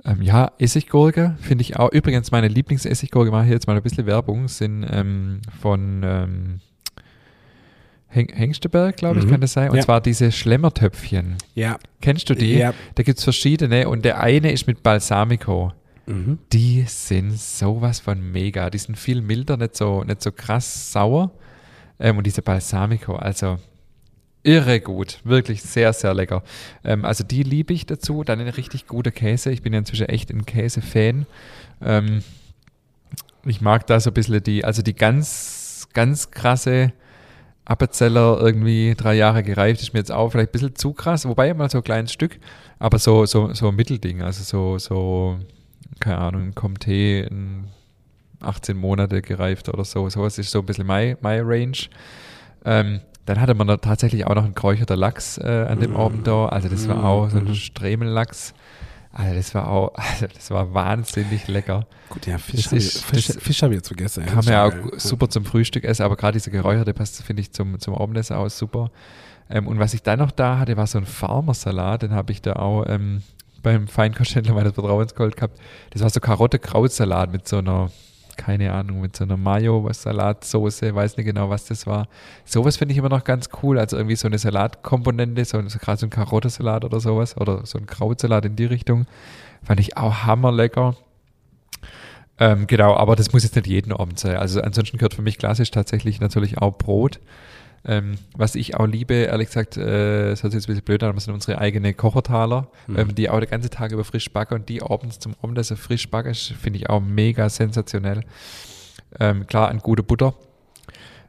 [0.05, 1.91] ähm, ja, Essiggurke finde ich auch.
[1.93, 6.61] Übrigens, meine Lieblingsessiggurke, mache ich jetzt mal ein bisschen Werbung, sind ähm, von ähm,
[8.09, 9.31] Heng Hengsteberg, glaube ich, Mhm.
[9.31, 9.71] kann das sein.
[9.71, 9.83] Und Ja.
[9.83, 11.37] zwar diese Schlemmertöpfchen.
[11.55, 11.79] Ja.
[12.03, 12.55] Kennst du die?
[12.59, 12.75] Ja.
[12.95, 15.73] Da gibt es verschiedene und der eine ist mit Balsamico.
[16.07, 16.38] Mhm.
[16.53, 18.69] Die sind sowas von mega.
[18.69, 21.31] Die sind viel milder, nicht so, nicht so krass sauer.
[21.99, 23.57] Ähm, und diese Balsamico, also
[24.42, 25.20] irre gut.
[25.24, 26.42] Wirklich sehr, sehr lecker.
[26.85, 28.24] Ähm, also die liebe ich dazu.
[28.24, 29.50] Dann ein richtig guter Käse.
[29.50, 31.26] Ich bin ja inzwischen echt ein Käse-Fan.
[31.80, 32.22] Ähm,
[33.45, 36.93] ich mag da so ein bisschen die, also die ganz, ganz krasse
[37.64, 41.55] Appenzeller irgendwie drei Jahre gereift, ist mir jetzt auch vielleicht ein bisschen zu krass, wobei
[41.55, 42.38] mal so ein kleines Stück,
[42.80, 45.38] aber so, so, so ein Mittelding, also so, so,
[46.01, 47.68] keine Ahnung, ein Comté, ein
[48.40, 51.78] 18 Monate gereift oder so, sowas ist so ein bisschen my, my Range.
[52.64, 56.27] Ähm, Dann hatte man da tatsächlich auch noch einen kräucherter Lachs äh, an dem Abend
[56.27, 56.47] da.
[56.47, 58.53] Also das war auch so ein Stremellachs.
[59.12, 61.87] Also das war auch, also das war wahnsinnig lecker.
[62.09, 64.25] Gut, ja, Fisch, Das habe ist- ich, Fisch, Fisch habe ich jetzt vergessen.
[64.27, 67.43] Kann man ja auch Schade, super zum Frühstück essen, aber gerade diese geräucherte passt, finde
[67.43, 68.91] ich, zum, zum Abendessen auch super.
[69.51, 72.43] Ähm, und was ich dann noch da hatte, war so ein Farmersalat, den habe ich
[72.43, 73.23] da auch ähm,
[73.62, 75.61] beim Feinkosthändler meines Vertrauensgold gehabt.
[75.91, 77.91] Das war so Karotte-Krautsalat mit so einer,
[78.45, 82.09] keine Ahnung, mit so einer Mayo-Salatsoße, weiß nicht genau, was das war.
[82.45, 85.99] Sowas finde ich immer noch ganz cool, also irgendwie so eine Salatkomponente, so, so gerade
[85.99, 89.07] so ein Karottensalat oder sowas oder so ein Krautsalat in die Richtung.
[89.62, 90.97] Fand ich auch hammerlecker.
[92.38, 94.36] Ähm, genau, aber das muss jetzt nicht jeden Abend sein.
[94.36, 97.20] Also ansonsten gehört für mich klassisch tatsächlich natürlich auch Brot.
[97.85, 101.03] Ähm, was ich auch liebe, ehrlich gesagt, äh, das hört sich jetzt ein bisschen blöd
[101.03, 102.99] an, aber es sind unsere eigene Kochertaler, Mhm.
[102.99, 106.09] ähm, die auch den ganzen Tag über frisch backen und die abends zum Abendessen frisch
[106.09, 108.22] backen, finde ich auch mega sensationell.
[109.18, 110.35] Ähm, klar, an gute Butter.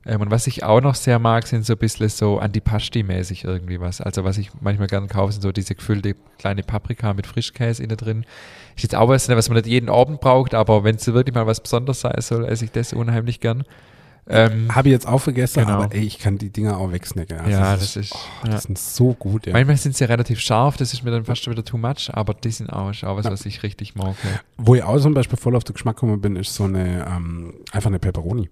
[0.05, 3.79] Ähm, und was ich auch noch sehr mag, sind so ein bisschen so Antipasti-mäßig irgendwie
[3.79, 3.99] was.
[4.01, 7.97] Also was ich manchmal gerne kaufe, sind so diese gefüllte kleine Paprika mit Frischkäse innen
[7.97, 8.25] drin.
[8.75, 11.47] Ist jetzt auch was, was man nicht jeden Abend braucht, aber wenn es wirklich mal
[11.47, 13.63] was Besonderes sein soll, esse ich das unheimlich gern.
[14.27, 15.81] Ähm, Habe ich jetzt auch vergessen, Genau.
[15.81, 17.39] aber ey, ich kann die Dinger auch wegsnacken.
[17.39, 18.13] Also ja, das ist.
[18.13, 18.51] oh, ja.
[18.51, 19.53] das sind so gut, ja.
[19.53, 22.33] Manchmal sind sie relativ scharf, das ist mir dann fast schon wieder too much, aber
[22.33, 24.15] die sind auch, ist auch was, was ich richtig mag.
[24.23, 24.39] Ja.
[24.57, 27.53] Wo ich auch zum Beispiel voll auf den Geschmack gekommen bin, ist so eine, ähm,
[27.71, 28.49] einfach eine Pepperoni.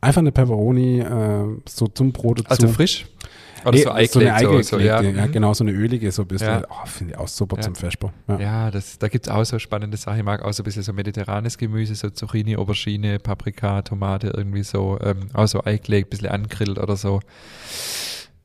[0.00, 2.50] Einfach eine Pepperoni, äh, so zum Brot dazu.
[2.50, 3.06] Also frisch?
[3.62, 4.64] Oder Nee, so so eine eingelegt?
[4.64, 5.02] so, ja.
[5.02, 5.32] ja, Mhm.
[5.32, 6.48] genau, so eine ölige, so ein bisschen.
[6.48, 6.62] Ja.
[6.70, 7.62] Oh, finde ich auch super Ja.
[7.62, 8.10] zum Vesper.
[8.26, 8.38] Ja.
[8.40, 10.16] Ja, das, da gibt es auch so spannende Sachen.
[10.18, 14.62] Ich mag auch so ein bisschen so mediterranes Gemüse, so Zucchini, Aubergine, Paprika, Tomate, irgendwie
[14.62, 17.20] so, ähm, auch so eingelegt, ein bisschen angrillt oder so.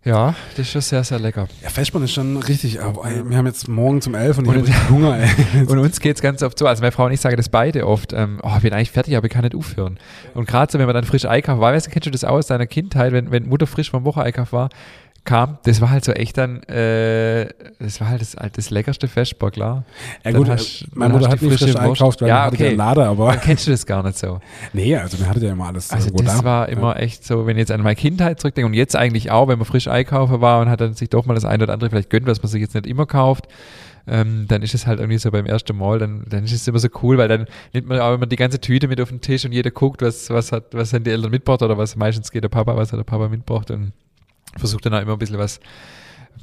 [0.05, 1.47] Ja, das ist schon sehr, sehr lecker.
[1.63, 4.49] Ja, Vesper ist schon richtig, aber ey, wir haben jetzt morgen zum elf und ich
[4.51, 5.63] Und- habe richtig Hunger, ey.
[5.67, 7.87] Und uns geht es ganz oft so, also meine Frau und ich sagen das beide
[7.87, 9.97] oft, ähm, oh, ich bin eigentlich fertig, aber ich kann nicht aufhören.
[10.35, 12.45] Und gerade so, wenn man dann frisch einkauft war, weißt du, kennst du das aus
[12.45, 14.69] deiner Kindheit, wenn, wenn Mutter frisch vom Woche einkauft war,
[15.25, 17.47] kam, das war halt so echt dann, äh,
[17.79, 19.83] das war halt das, das leckerste Vesper, klar.
[20.23, 22.55] Ja Dann gut, hast- äh, meine Mutter hat nicht frisch einkauft, weil Ja, ja, hatte
[22.55, 22.75] okay.
[22.75, 24.39] Lader, aber Dann kennst du das gar nicht so.
[24.73, 26.43] nee, also mir hattet ja immer alles Also das da.
[26.43, 29.47] war immer echt so, wenn ich jetzt an meine Kindheit zurückdenke und jetzt eigentlich auch,
[29.47, 31.89] wenn man frisch einkaufen war und hat dann sich doch mal das eine oder andere
[31.89, 33.47] vielleicht gönnt, was man sich jetzt nicht immer kauft,
[34.07, 36.77] ähm, dann ist es halt irgendwie so beim ersten Mal, dann, dann ist es immer
[36.77, 39.43] so cool, weil dann nimmt man auch immer die ganze Tüte mit auf den Tisch
[39.45, 42.43] und jeder guckt, was, was hat, was haben die Eltern mitgebracht oder was meistens geht
[42.43, 43.93] der Papa, was hat der Papa mitgebracht und
[44.57, 45.59] versucht dann auch immer ein bisschen was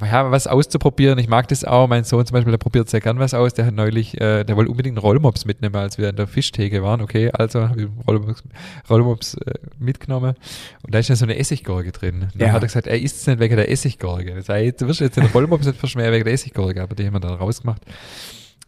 [0.00, 1.18] ja, was auszuprobieren.
[1.18, 1.86] Ich mag das auch.
[1.86, 3.52] Mein Sohn zum Beispiel, der probiert sehr gern was aus.
[3.52, 6.82] Der hat neulich, äh, der wollte unbedingt einen Rollmops mitnehmen, als wir in der Fischtheke
[6.82, 7.02] waren.
[7.02, 8.42] Okay, also habe ich Rollmops,
[8.88, 10.34] Rollmops äh, mitgenommen.
[10.82, 12.22] Und da ist ja so eine Essiggurke drin.
[12.22, 12.52] Und dann Ja.
[12.54, 14.34] hat er gesagt, er isst es nicht wegen der Essiggurke.
[14.34, 17.12] Das heißt, du wirst jetzt den Rollmops nicht verschmähen wegen der Essiggurke, aber die haben
[17.12, 17.82] wir dann rausgemacht.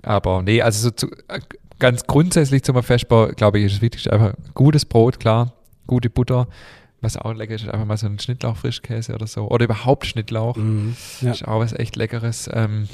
[0.02, 1.40] Aber nee, also so zu, äh,
[1.78, 5.54] ganz grundsätzlich zum Vesper, glaube ich, ist das Wichtigste einfach gutes Brot, klar,
[5.86, 6.48] gute Butter.
[7.04, 9.48] Was auch lecker ist, einfach mal so ein Schnittlauch-Frischkäse oder so.
[9.48, 10.56] Oder überhaupt Schnittlauch.
[10.56, 10.96] Mhm.
[11.20, 11.32] Ja.
[11.32, 12.48] Ist auch was echt Leckeres.
[12.52, 12.88] Ähm,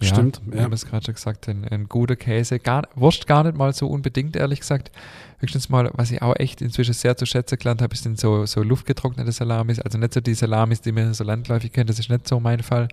[0.00, 0.62] Stimmt, Wir ja.
[0.62, 2.60] haben es gerade schon gesagt, ein, ein guter Käse.
[2.60, 4.92] Gar, Wurst gar nicht mal so unbedingt, ehrlich gesagt.
[5.38, 8.62] Höchstens mal, was ich auch echt inzwischen sehr zu schätzen gelernt habe, sind so, so
[8.62, 9.80] luftgetrocknete Salamis.
[9.80, 12.62] Also nicht so die Salamis, die man so landläufig kennt, das ist nicht so mein
[12.62, 12.86] Fall.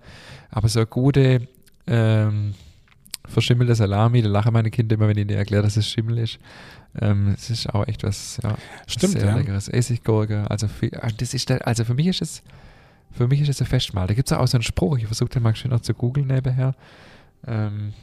[0.49, 1.47] Aber so eine gute,
[1.85, 2.55] ähm,
[3.27, 6.39] verschimmelte Salami, da lachen meine Kinder immer, wenn ich ihnen erkläre, dass es Schimmel ist.
[7.01, 8.55] Ähm, es ist auch echt was, ja,
[8.87, 9.35] Stimmt, sehr ja.
[9.35, 9.67] leckeres.
[9.67, 12.43] Essiggurke, also viel, ah, das ist, also für mich ist es,
[13.11, 14.07] für mich ist es ein Festmahl.
[14.07, 16.27] Da gibt es auch so einen Spruch, ich versuche den mal schön noch zu googeln
[16.27, 16.75] nebenher,
[17.47, 17.93] ähm,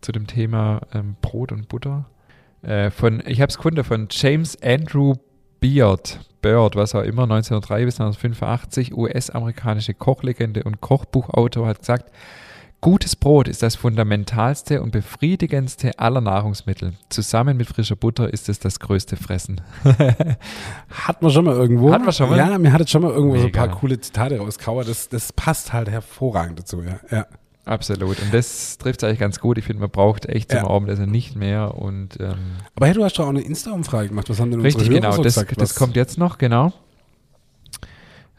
[0.00, 2.06] zu dem Thema ähm, Brot und Butter.
[2.62, 5.14] Äh, von, ich habe es gefunden von James Andrew
[5.60, 12.12] Beard, Bird, was auch immer, 1903 bis 1985, US-amerikanische Kochlegende und Kochbuchautor, hat gesagt,
[12.80, 16.92] Gutes Brot ist das fundamentalste und befriedigendste aller Nahrungsmittel.
[17.08, 19.60] Zusammen mit frischer Butter ist es das größte Fressen.
[20.90, 21.92] Hat man schon mal irgendwo.
[21.92, 22.38] Hat man schon mal?
[22.38, 23.66] Ja, mir hattet schon mal irgendwo so ein Mega.
[23.66, 24.88] paar coole Zitate rauskauert.
[24.88, 27.00] Das, das passt halt hervorragend dazu, ja.
[27.10, 27.26] ja.
[27.64, 28.22] Absolut.
[28.22, 29.58] Und das trifft eigentlich ganz gut.
[29.58, 30.70] Ich finde, man braucht echt zum Ja.
[30.70, 31.74] Abendessen nicht mehr.
[31.74, 32.36] Und ähm,
[32.76, 34.30] Aber hey, du hast doch auch eine Insta-Umfrage gemacht.
[34.30, 35.16] Was haben denn richtig, unsere Hörer genau.
[35.16, 35.60] so Das, gesagt?
[35.60, 36.72] das kommt jetzt noch, genau.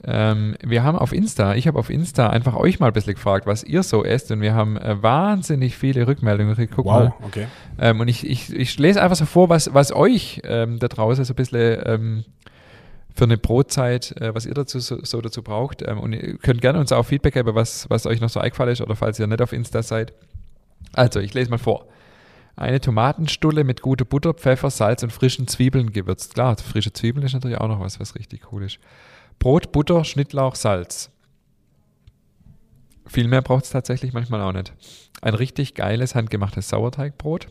[0.03, 3.45] Ähm, wir haben auf Insta, ich habe auf Insta einfach euch mal ein bisschen gefragt,
[3.45, 4.31] was ihr so esst.
[4.31, 6.57] Und wir haben äh, wahnsinnig viele Rückmeldungen.
[6.59, 7.13] Ich guck mal.
[7.19, 7.47] Wow, okay.
[7.79, 11.25] Ähm, und ich, ich, ich lese einfach so vor, was, was euch ähm, da draußen
[11.25, 12.25] so ein bisschen ähm,
[13.13, 15.81] für eine Brotzeit, äh, was ihr dazu so, so dazu braucht.
[15.85, 18.71] Ähm, und ihr könnt gerne uns auch Feedback geben, was, was euch noch so eingefallen
[18.71, 20.13] ist oder falls ihr nicht auf Insta seid.
[20.93, 21.85] Also, ich lese mal vor.
[22.55, 26.33] Eine Tomatenstulle mit guter Butter, Pfeffer, Salz und frischen Zwiebeln gewürzt.
[26.33, 28.79] Klar, frische Zwiebeln ist natürlich auch noch was, was richtig cool ist.
[29.39, 31.09] Brot, Butter, Schnittlauch, Salz.
[33.07, 34.73] Viel mehr braucht es tatsächlich manchmal auch nicht.
[35.21, 37.47] Ein richtig geiles, handgemachtes Sauerteigbrot.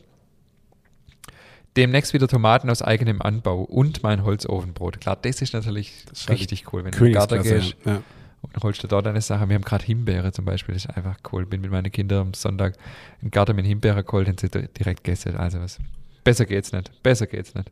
[1.76, 5.00] Demnächst wieder Tomaten aus eigenem Anbau und mein Holzofenbrot.
[5.00, 7.76] Klar, das ist natürlich Das ist halt richtig cool, wenn du in den Garten gehst
[7.84, 8.02] Ja.
[8.42, 9.48] und holst du dort deine Sachen.
[9.48, 11.46] Wir haben gerade Himbeere zum Beispiel, das ist einfach cool.
[11.46, 12.76] Bin mit meinen Kindern am Sonntag
[13.22, 15.36] im Garten mit Himbeere geholt und sie direkt gegessen.
[15.36, 15.78] Also was.
[16.24, 16.90] Besser geht's nicht.
[17.02, 17.70] Besser geht's nicht.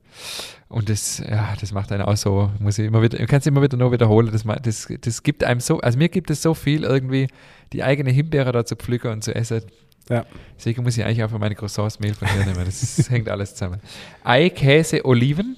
[0.69, 3.63] Und das, ja, das macht einen auch so, muss ich immer wieder, du kannst immer
[3.63, 4.31] wieder nur wiederholen.
[4.33, 7.29] Das, das, das gibt einem so, also mir gibt es so viel irgendwie,
[7.73, 9.63] die eigene Himbeere da zu pflücken und zu essen.
[10.09, 10.25] Ja.
[10.57, 12.65] Deswegen muss ich eigentlich auch für meine Croissants Mehl von hier nehmen.
[12.65, 13.81] Das hängt alles zusammen.
[14.25, 15.57] Ei, Käse, Oliven.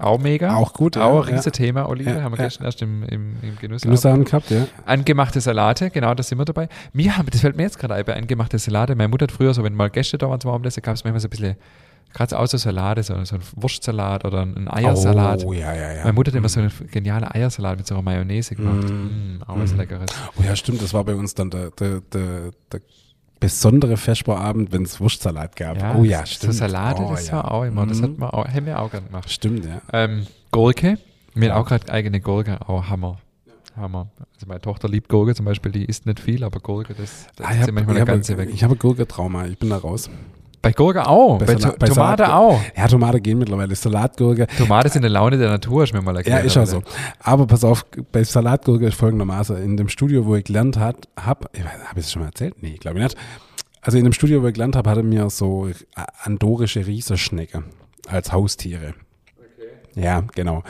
[0.00, 0.56] Auch mega.
[0.56, 1.42] Auch gut, ja, Auch ein ja.
[1.42, 2.16] Thema, Oliven.
[2.16, 2.44] Ja, haben wir ja.
[2.44, 3.82] gestern erst im, im, im Genuss.
[3.82, 4.66] Gehabt, ja.
[4.86, 6.68] Angemachte Salate, genau, da sind wir dabei.
[6.94, 8.94] Mir haben, das fällt mir jetzt gerade ein, bei angemachte Salate.
[8.94, 11.20] Meine Mutter hat früher so, wenn mal Gäste da waren zum Abendessen, gab es manchmal
[11.20, 11.56] so ein bisschen,
[12.12, 15.44] gerade so so Salate, so, so ein Wurstsalat oder ein Eiersalat.
[15.44, 16.00] Oh, ja, ja, ja.
[16.02, 18.88] Meine Mutter hat immer so einen genialen Eiersalat mit so einer Mayonnaise gemacht.
[18.88, 19.38] Mm.
[19.38, 19.78] Mm, auch was Mm.
[19.78, 20.10] Leckeres.
[20.38, 22.80] Oh ja, stimmt, das war bei uns dann der, der, der, der
[23.38, 25.96] besondere Vesperabend, wenn es Wurstsalat gab.
[25.96, 26.52] oh ja, stimmt.
[26.52, 27.34] So Salate, oh, das ja.
[27.34, 28.02] war auch immer, das Mhm.
[28.04, 29.30] hat man auch, haben wir auch gerne gemacht.
[29.30, 29.80] Stimmt, ja.
[29.92, 30.98] Ähm, Gurke,
[31.34, 31.56] mir Ja.
[31.56, 33.18] auch gerade eigene Gurke, auch Hammer.
[33.76, 34.08] Hammer.
[34.34, 37.46] Also meine Tochter liebt Gurke zum Beispiel, die isst nicht viel, aber Gurke, das, das
[37.46, 38.50] Ah, ist manchmal eine hab, ganze weg.
[38.52, 40.10] ich habe Gurke-Trauma, ich bin da raus.
[40.62, 42.60] Bei Gurke auch, bei, Salat- bei Tomate Salat- auch.
[42.76, 44.46] Ja, Tomate gehen mittlerweile, Salatgurke.
[44.58, 46.44] Tomate sind eine Laune der Natur, hast du mir mal Ja, erklärt.
[46.44, 46.82] ist auch so.
[47.20, 51.48] Aber pass auf, bei Salatgurke ist folgendermaßen, in dem Studio, wo ich gelernt hat, hab,
[51.56, 52.62] ich weiß, habe ich es schon mal erzählt?
[52.62, 53.16] Nee, glaube ich nicht.
[53.80, 55.70] Also in dem Studio, wo ich gelernt habe, hatte mir so
[56.24, 57.64] andorische Riesenschnecke
[58.08, 58.92] als Haustiere.
[59.96, 60.62] Ja, genau.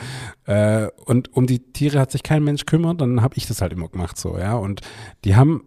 [0.45, 3.71] Äh, und um die Tiere hat sich kein Mensch kümmert, dann habe ich das halt
[3.73, 4.55] immer gemacht so, ja.
[4.55, 4.81] Und
[5.25, 5.63] die haben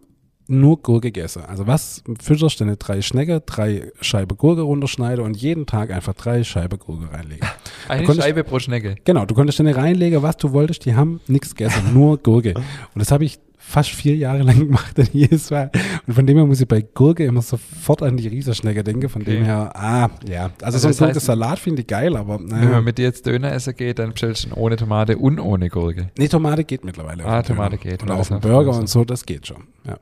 [0.47, 1.43] nur Gurke gegessen.
[1.45, 6.43] Also was du eine drei Schnecke, drei Scheibe Gurke runterschneide und jeden Tag einfach drei
[6.43, 7.47] Scheibe Gurke reinlegen.
[7.87, 8.95] Eine Scheibe pro Schnecke.
[9.05, 12.53] Genau, du konntest deine reinlegen, was du wolltest, die haben nichts gegessen, nur Gurke.
[12.55, 12.63] Und
[12.95, 15.71] das habe ich fast vier Jahre lang gemacht, denn jedes Mal.
[16.05, 19.09] Und von dem her muss ich bei Gurke immer sofort an die Riesenschnecke denken.
[19.09, 19.35] Von Okay.
[19.37, 20.51] dem her, ah, ja.
[20.61, 22.69] Also, Also so ein das heißt- Gurkensalat finde ich geil, aber Wenn naja.
[22.69, 26.09] man mit dir jetzt Döner essen geht, dann bestellst du ohne Tomate und ohne Gurke.
[26.17, 27.25] Nee, Tomate geht mittlerweile.
[27.25, 27.91] Ah, Tomate Döner.
[27.91, 28.01] geht.
[28.03, 29.63] Den auf Burger und so, das geht schon.
[29.85, 29.97] Ja.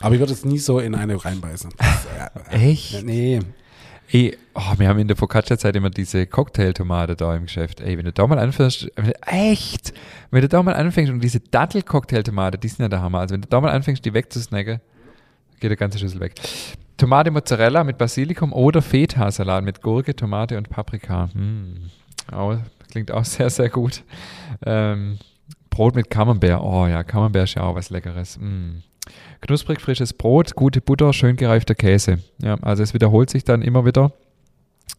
[0.00, 1.70] Aber ich würde es nie so in eine reinbeißen.
[1.78, 3.04] Das, ja, Echt?
[3.04, 3.40] Nee.
[4.10, 7.80] Ey, oh, wir haben in der Focaccia-Zeit immer diese Cocktailtomate da im Geschäft.
[7.80, 8.90] Ey, wenn du da mal anfängst,
[9.26, 9.94] echt,
[10.30, 13.20] wenn du da mal anfängst und diese Dattel-Cocktailtomate, die sind ja der Hammer.
[13.20, 14.80] Also wenn du da mal anfängst, die wegzusnacken,
[15.58, 16.34] geht der ganze Schüssel weg.
[16.96, 21.30] Tomate Mozzarella mit Basilikum oder Feta-Salat mit Gurke, Tomate und Paprika.
[21.32, 21.90] Hm.
[22.30, 22.56] Auch,
[22.90, 24.02] klingt auch sehr, sehr gut.
[24.64, 25.18] Ähm,
[25.70, 26.60] Brot mit Camembert.
[26.62, 28.38] Oh ja, Camembert ist ja auch was Leckeres.
[28.38, 28.82] Mm.
[29.40, 32.18] Knusprig frisches Brot, gute Butter, schön gereifter Käse.
[32.42, 34.12] Ja, also es wiederholt sich dann immer wieder.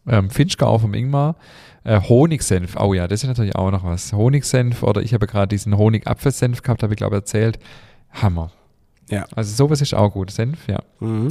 [0.06, 1.36] Ähm, Finchgau vom Ingmar.
[1.84, 2.76] Äh, Honigsenf.
[2.78, 4.12] Oh ja, das ist natürlich auch noch was.
[4.12, 7.58] Honigsenf oder ich habe gerade diesen Honigapfelsenf gehabt, habe ich glaube erzählt.
[8.10, 8.52] Hammer.
[9.10, 9.26] Ja.
[9.34, 10.30] Also sowas ist auch gut.
[10.30, 10.80] Senf, ja.
[11.00, 11.28] Mhm.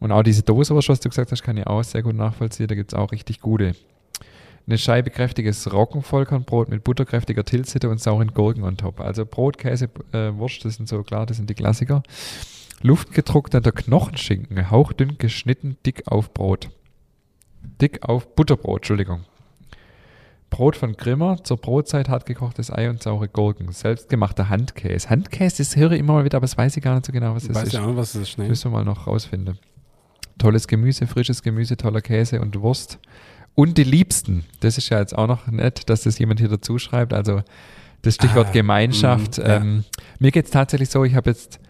[0.00, 2.66] Und auch diese Dosewurst, was du gesagt hast, kann ich auch sehr gut nachvollziehen.
[2.66, 3.74] Da gibt es auch richtig gute.
[4.66, 9.00] Eine Scheibe kräftiges Roggenvollkornbrot mit butterkräftiger Tilsiter und sauren Gurken on top.
[9.00, 12.02] Also Brot, Käse, äh, Wurst, das sind so klar, das sind die Klassiker.
[12.80, 16.70] Luftgetrockneter Knochenschinken, hauchdünn geschnitten, dick auf Brot.
[17.80, 19.24] Dick auf Butterbrot, Entschuldigung.
[20.48, 23.72] Brot von Grimmer, zur Brotzeit hart gekochtes Ei und saure Gurken.
[23.72, 25.10] Selbstgemachter Handkäse.
[25.10, 27.34] Handkäse, das höre ich immer mal wieder, aber das weiß ich gar nicht so genau,
[27.34, 27.72] was das Weiß ist.
[27.72, 28.38] ja auch noch, was das ist.
[28.38, 28.48] Nee.
[28.48, 29.58] Müssen wir mal noch rausfinden.
[30.38, 32.98] Tolles Gemüse, frisches Gemüse, toller Käse und Wurst.
[33.54, 34.44] Und die Liebsten.
[34.60, 37.12] Das ist ja jetzt auch noch nett, dass das jemand hier dazu schreibt.
[37.12, 37.42] Also
[38.02, 39.38] das Stichwort Ah, Gemeinschaft.
[39.38, 39.56] mm, ja.
[39.56, 39.84] ähm,
[40.18, 41.60] mir geht es tatsächlich so, ich habe jetzt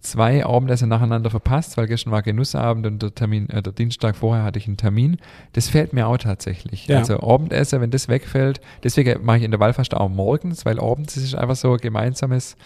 [0.00, 4.44] zwei Abendessen nacheinander verpasst, weil gestern war Genussabend und der Termin, äh, der Dienstag vorher
[4.44, 5.16] hatte ich einen Termin.
[5.54, 6.86] Das fehlt mir auch tatsächlich.
[6.86, 6.98] Ja.
[6.98, 11.16] Also Abendessen, wenn das wegfällt, deswegen mache ich in der Wallfast auch morgens, weil abends
[11.16, 12.56] ist es einfach so ein gemeinsames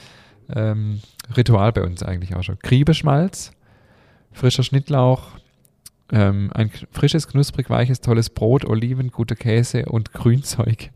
[0.54, 1.00] ähm,
[1.34, 2.58] Ritual bei uns eigentlich auch schon.
[2.62, 3.52] Griebeschmalz,
[4.32, 5.22] frischer Schnittlauch,
[6.12, 10.90] ähm, ein frisches, knusprig weiches, tolles Brot, Oliven, guter Käse und Grünzeug.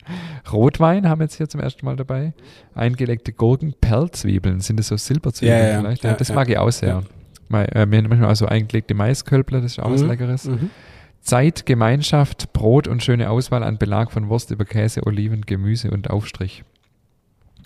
[0.53, 2.33] Rotwein haben wir jetzt hier zum ersten Mal dabei.
[2.75, 4.61] Eingelegte Gurken, Perlzwiebeln.
[4.61, 6.05] Sind das so Silberzwiebeln Ja, ja, vielleicht?
[6.05, 7.03] ja, das mag ich auch sehr.
[7.49, 10.09] Mal, äh, wir haben manchmal auch so eingelegte Maiskölbler, das ist auch was Mhm.
[10.09, 10.45] Leckeres.
[10.47, 10.71] Mhm.
[11.21, 16.11] Zeit, Gemeinschaft, Brot und schöne Auswahl an Belag von Wurst über Käse, Oliven, Gemüse und
[16.11, 16.65] Aufstrich.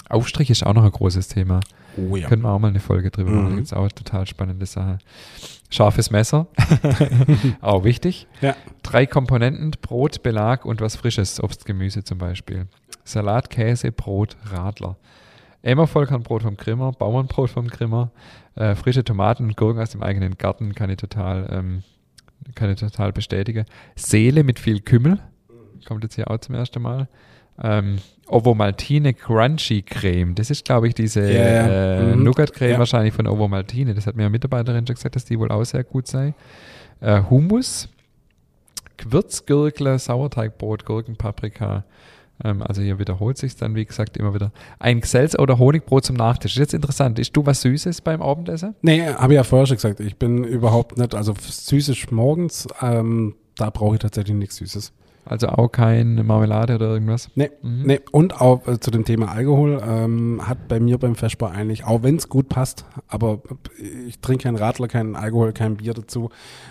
[0.09, 1.61] Aufstrich ist auch noch ein großes Thema.
[1.97, 2.29] Oh ja.
[2.29, 3.45] Können wir auch mal eine Folge drüber machen.
[3.45, 3.57] Da Mhm.
[3.57, 4.99] gibt es auch total spannende Sachen.
[5.71, 6.47] Scharfes Messer,
[7.61, 8.27] auch wichtig.
[8.41, 8.57] Ja.
[8.83, 12.67] Drei Komponenten, Brot, Belag und was Frisches, Obst, Gemüse zum Beispiel.
[13.05, 14.97] Salat, Käse, Brot, Radler.
[15.63, 18.13] Emmer Vollkornbrot vom Grimmer, Bauernbrot vom Grimmer,
[18.55, 21.83] äh, frische Tomaten und Gurken aus dem eigenen Garten, kann ich total, ähm,
[22.55, 23.65] kann ich total bestätigen.
[23.97, 25.19] Seele mit viel Kümmel,
[25.87, 27.09] kommt jetzt hier auch zum ersten Mal.
[27.63, 27.97] Ähm,
[28.29, 31.97] Ovomaltine Crunchy Creme, das ist, glaube ich, diese ja.
[31.99, 32.25] äh, Mhm.
[32.25, 32.79] Nougat-Creme Ja.
[32.79, 33.95] wahrscheinlich von Ovomaltine.
[33.95, 36.35] Das hat mir eine Mitarbeiterin schon gesagt, dass die wohl auch sehr gut sei.
[37.01, 37.89] Äh, Hummus,
[38.97, 41.85] Gewürzgürkle, Sauerteigbrot, Gurken, Paprika.
[42.45, 44.53] Ähm, also hier wiederholt sich dann, wie gesagt, immer wieder.
[44.79, 46.53] Ein Gesells- oder Honigbrot zum Nachtisch.
[46.53, 47.19] Ist jetzt interessant.
[47.19, 48.75] Ist du was Süßes beim Abendessen?
[48.83, 50.01] Nee, habe ich ja vorher schon gesagt.
[50.01, 54.93] Ich bin überhaupt nicht, also Süßes morgens, ähm, da brauche ich tatsächlich nichts Süßes.
[55.29, 57.31] Also auch keine Marmelade oder irgendwas?
[57.35, 57.83] Nee, mhm.
[57.85, 58.01] nee.
[58.13, 62.03] Und auch äh, zu dem Thema Alkohol ähm, hat bei mir beim Vesper eigentlich, auch
[62.03, 63.41] wenn es gut passt, aber
[64.07, 66.31] ich trinke keinen Radler, keinen Alkohol, kein Bier dazu.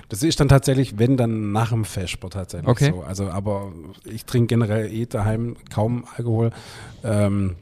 [0.09, 2.91] Das ist dann tatsächlich, wenn dann nach dem Vesper tatsächlich okay.
[2.93, 3.01] so.
[3.01, 3.71] Also, aber
[4.05, 6.49] ich trinke generell eh daheim kaum Alkohol.
[7.03, 7.57] Ähm,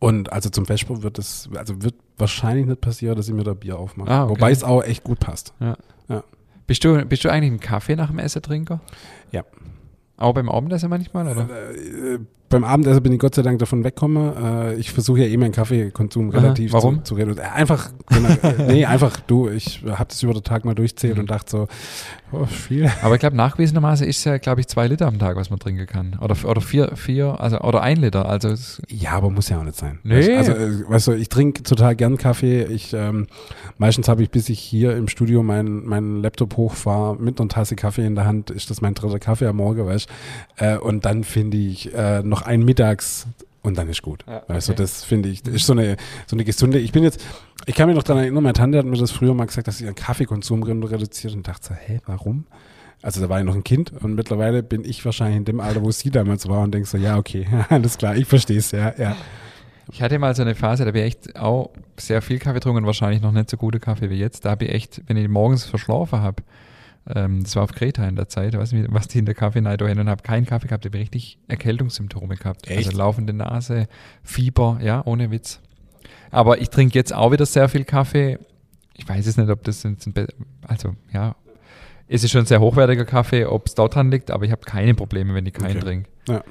[0.00, 3.54] und also zum Vesper wird es, also wird wahrscheinlich nicht passieren, dass ich mir da
[3.54, 4.10] Bier aufmache.
[4.10, 4.30] Ah, okay.
[4.30, 5.54] Wobei es auch echt gut passt.
[5.60, 5.76] Ja.
[6.08, 6.24] ja.
[6.66, 8.80] Bist du, bist du eigentlich ein Kaffee nach dem Essen Trinker?
[9.32, 9.44] Ja.
[10.20, 11.48] Auch beim Abendessen manchmal, oder?
[12.50, 14.36] Äh, beim Abendessen bin ich Gott sei Dank davon weggekommen.
[14.36, 17.04] Äh, ich versuche ja eh meinen Kaffeekonsum relativ Aha, warum?
[17.04, 17.50] zu, zu reduzieren.
[17.50, 18.28] Einfach, genau,
[18.66, 21.20] nee, einfach du, ich habe das über den Tag mal durchzählt mhm.
[21.20, 21.68] und dachte so,
[22.32, 22.90] oh, viel.
[23.02, 25.58] Aber ich glaube, nachgewiesenermaßen ist es ja, glaube ich, zwei Liter am Tag, was man
[25.58, 26.18] trinken kann.
[26.20, 28.28] Oder, oder vier, vier, also, oder ein Liter.
[28.28, 28.54] Also
[28.88, 29.98] ja, aber muss ja auch nicht sein.
[30.02, 30.36] Nee.
[30.36, 32.64] Also, äh, weißt du, ich trinke total gern Kaffee.
[32.64, 33.26] Ich, ähm,
[33.78, 37.76] meistens habe ich, bis ich hier im Studio meinen mein Laptop hochfahre, mit einer Tasse
[37.76, 40.08] Kaffee in der Hand, ist das mein dritter Kaffee am Morgen, weißt
[40.56, 43.26] äh, Und dann finde ich äh, noch einen mittags
[43.62, 44.24] und dann ist gut.
[44.26, 44.52] Ja, okay.
[44.52, 47.24] Also das finde ich, das ist so eine, so eine gesunde, ich bin jetzt,
[47.66, 49.78] ich kann mich noch daran erinnern, meine Tante hat mir das früher mal gesagt, dass
[49.78, 52.46] sie ihren Kaffeekonsum reduziert und dachte so, hä, warum?
[53.02, 55.82] Also da war ich noch ein Kind und mittlerweile bin ich wahrscheinlich in dem Alter,
[55.82, 58.92] wo sie damals war und denke so, ja, okay, alles klar, ich verstehe es, ja,
[58.98, 59.16] ja.
[59.92, 62.86] Ich hatte mal so eine Phase, da habe ich echt auch sehr viel Kaffee getrunken,
[62.86, 64.44] wahrscheinlich noch nicht so gute Kaffee wie jetzt.
[64.44, 66.42] Da habe ich echt, wenn ich morgens verschlafen habe,
[67.06, 69.80] ähm, das war auf Kreta in der Zeit, weiß nicht, was die in der Kaffeeneid
[69.82, 72.68] hin und habe keinen Kaffee gehabt, habe richtig Erkältungssymptome gehabt.
[72.68, 72.86] Echt?
[72.86, 73.88] Also laufende Nase,
[74.22, 75.60] Fieber, ja, ohne Witz.
[76.30, 78.38] Aber ich trinke jetzt auch wieder sehr viel Kaffee.
[78.94, 79.96] Ich weiß es nicht, ob das ein,
[80.62, 81.34] also ja,
[82.12, 84.62] es ist schon ein sehr hochwertiger Kaffee, ob es dort dran liegt, aber ich habe
[84.62, 85.78] keine Probleme, wenn ich keinen okay.
[85.78, 86.10] trinke.
[86.28, 86.42] Ja.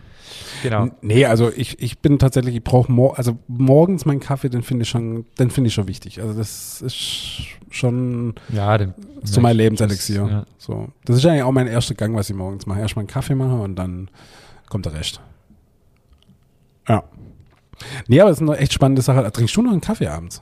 [0.64, 0.88] Genau.
[1.02, 4.84] Nee, also ich, ich bin tatsächlich, ich brauche mor also morgens meinen Kaffee, den finde
[4.84, 6.22] ich schon, den finde ich schon wichtig.
[6.22, 7.42] Also das ist
[7.72, 8.94] schon ja, den
[9.24, 10.22] so mein Lebenselixier.
[10.22, 10.46] Das, ja.
[10.58, 10.88] So.
[11.06, 12.80] Das ist eigentlich auch mein erster Gang, was ich morgens mache.
[12.80, 14.10] Erstmal einen Kaffee mache und dann
[14.70, 15.20] kommt der Rest.
[16.88, 17.04] Ja.
[18.08, 19.30] Nee, aber das ist eine echt spannende Sache.
[19.32, 20.42] Trinkst du noch einen Kaffee abends?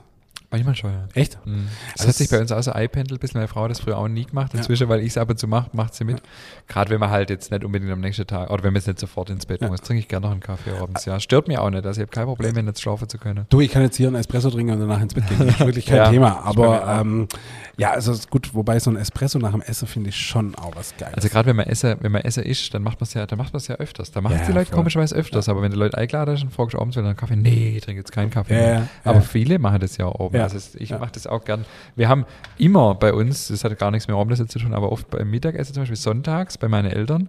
[0.50, 1.06] Manchmal schon, ja.
[1.12, 1.38] Echt?
[1.44, 1.68] Mhm.
[1.92, 3.98] Das also hat sich bei uns außer iPendel ein bisschen, meine Frau hat das früher
[3.98, 4.54] auch nie gemacht.
[4.54, 4.88] Inzwischen, ja.
[4.88, 6.20] weil ich es ab und zu mache, macht sie mit.
[6.20, 6.22] Ja.
[6.68, 8.98] Gerade wenn man halt jetzt nicht unbedingt am nächsten Tag, oder wenn man jetzt nicht
[8.98, 9.68] sofort ins Bett ja.
[9.68, 11.04] muss, trinke ich gerne noch einen Kaffee abends.
[11.04, 11.84] Ja, stört mir auch nicht.
[11.84, 13.44] Also ich habe kein Problem, wenn jetzt schlafen zu können.
[13.50, 15.38] Du, ich kann jetzt hier einen Espresso trinken und danach ins Bett gehen.
[15.38, 16.40] Das ist wirklich kein Thema.
[16.42, 17.28] Aber ähm,
[17.76, 20.74] ja, also ist gut, wobei so ein Espresso nach dem Essen finde ich schon auch
[20.74, 21.14] was Geiles.
[21.14, 23.38] Also gerade wenn man Essen, wenn man Essen isst, dann macht man es ja, dann
[23.38, 24.12] macht man es ja öfters.
[24.12, 24.78] Da machen ja, die Leute voll.
[24.78, 27.74] komischerweise öfters, aber wenn die Leute eingeladen sind, fragst du abends wieder einen Kaffee, nee,
[27.76, 28.80] ich trinke jetzt keinen Kaffee.
[29.04, 30.37] Aber viele machen das ja auch oben.
[30.44, 31.64] Also ich mache das auch gern.
[31.96, 32.24] Wir haben
[32.58, 35.30] immer bei uns, das hat gar nichts mehr mit Abendessen zu tun, aber oft beim
[35.30, 37.28] Mittagessen, zum Beispiel sonntags bei meinen Eltern,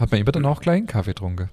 [0.00, 1.48] hat man immer dann auch gleich einen Kaffee getrunken.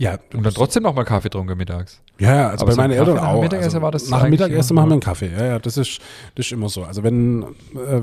[0.00, 0.16] Ja.
[0.32, 2.00] Und dann trotzdem nochmal Kaffee getrunken mittags.
[2.20, 3.42] Ja, ja also Aber bei so meinen Eltern auch.
[3.42, 5.30] Mittagessen also war das nach dem Mittagessen machen wir einen Kaffee.
[5.36, 5.98] Ja, ja, das ist,
[6.36, 6.84] das ist immer so.
[6.84, 7.46] Also wenn, äh,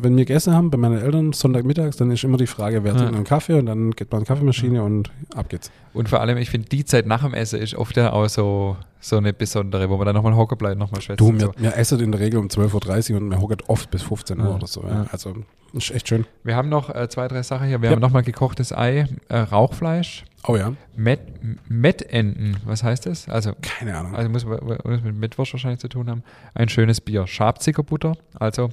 [0.01, 3.15] wenn wir gegessen haben bei meinen Eltern Sonntagmittags, dann ist immer die Frage, wer trinkt
[3.15, 5.71] einen Kaffee und dann geht man in die Kaffeemaschine und ab geht's.
[5.93, 8.75] Und vor allem, ich finde, die Zeit nach dem Essen ist oft ja auch so,
[8.99, 11.21] so eine besondere, wo man dann nochmal hocken bleibt, nochmal schwätzt.
[11.21, 11.53] Du, wir, so.
[11.57, 14.47] wir essen in der Regel um 12.30 Uhr und wir hocken oft bis 15 Uhr
[14.47, 14.55] ja.
[14.55, 14.83] oder so.
[14.83, 15.05] Ja.
[15.13, 15.33] Also
[15.71, 16.25] ist echt schön.
[16.43, 17.81] Wir haben noch äh, zwei, drei Sachen hier.
[17.81, 20.25] Wir haben nochmal gekochtes Ei, äh, Rauchfleisch.
[20.47, 20.73] Oh ja.
[20.95, 21.19] Met,
[21.67, 23.27] Mettenten, was heißt das?
[23.27, 24.15] Also, Keine Ahnung.
[24.15, 26.23] Also muss, muss mit Mettwurst wahrscheinlich zu tun haben.
[26.53, 27.25] Ein schönes Bier.
[27.25, 28.15] Schabzickerbutter.
[28.39, 28.69] Also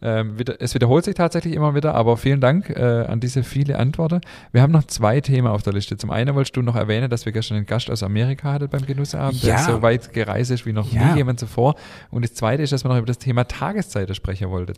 [0.00, 3.78] ähm, wieder, es wiederholt sich tatsächlich immer wieder, aber vielen Dank äh, an diese viele
[3.78, 4.20] Antworten.
[4.52, 5.96] Wir haben noch zwei Themen auf der Liste.
[5.96, 8.86] Zum einen wolltest du noch erwähnen, dass wir gestern einen Gast aus Amerika hatten beim
[8.86, 9.56] Genussabend, ja.
[9.56, 11.12] der so weit gereist ist wie noch ja.
[11.12, 11.74] nie jemand zuvor.
[12.10, 14.74] Und das zweite ist, dass wir noch über das Thema Tageszeiten sprechen wollten.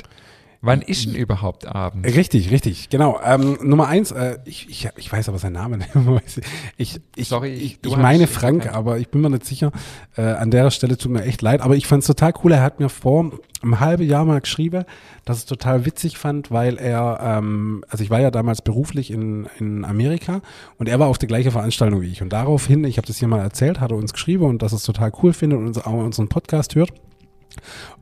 [0.62, 2.04] Wann ist denn überhaupt Abend?
[2.04, 3.18] Richtig, richtig, genau.
[3.24, 5.82] Ähm, Nummer eins, äh, ich, ich, ich weiß aber seinen Namen
[6.76, 8.74] ich, ich, Sorry, ich, ich meine Frank, keinen.
[8.74, 9.72] aber ich bin mir nicht sicher.
[10.16, 11.62] Äh, an der Stelle tut mir echt leid.
[11.62, 12.52] Aber ich fand es total cool.
[12.52, 13.32] Er hat mir vor
[13.62, 14.84] einem halben Jahr mal geschrieben,
[15.24, 19.48] dass es total witzig fand, weil er, ähm, also ich war ja damals beruflich in,
[19.58, 20.42] in Amerika
[20.76, 22.20] und er war auf der gleichen Veranstaltung wie ich.
[22.20, 24.82] Und daraufhin, ich habe das hier mal erzählt, hat er uns geschrieben und dass es
[24.82, 26.90] total cool findet und uns auch unseren Podcast hört.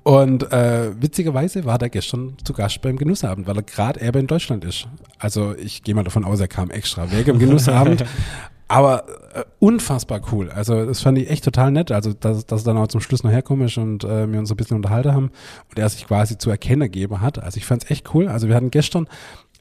[0.03, 4.27] Und äh, witzigerweise war der gestern zu Gast beim Genussabend, weil er gerade er in
[4.27, 4.89] Deutschland ist.
[5.19, 8.05] Also ich gehe mal davon aus, er kam extra weg im Genussabend.
[8.69, 10.51] Aber äh, unfassbar cool.
[10.51, 11.91] Also das fand ich echt total nett.
[11.91, 14.51] Also dass, dass er dann auch zum Schluss noch herkommen ist und äh, wir uns
[14.51, 15.31] ein bisschen unterhalten haben
[15.71, 17.43] und er sich quasi zu erkennen gegeben hat.
[17.43, 18.29] Also ich fand es echt cool.
[18.29, 19.09] Also wir hatten gestern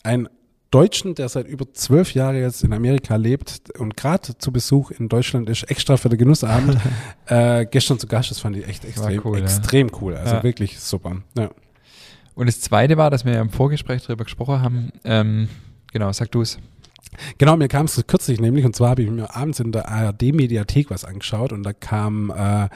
[0.04, 0.28] ein
[0.72, 5.08] Deutschen, der seit über zwölf Jahren jetzt in Amerika lebt und gerade zu Besuch in
[5.08, 6.78] Deutschland ist, extra für den Genussabend,
[7.28, 8.32] äh, gestern zu Gast.
[8.32, 9.40] Das fand ich echt extrem cool.
[9.40, 9.94] Extrem ja.
[10.02, 10.16] cool.
[10.16, 10.44] Also ja.
[10.44, 11.18] wirklich super.
[11.38, 11.50] Ja.
[12.36, 14.92] Und das Zweite war, dass wir im Vorgespräch darüber gesprochen haben.
[15.04, 15.50] Ähm,
[15.92, 16.60] genau, sag du es.
[17.38, 20.90] Genau, mir kam es kürzlich nämlich, und zwar habe ich mir abends in der ARD-Mediathek
[20.90, 22.70] was angeschaut und da kam, äh,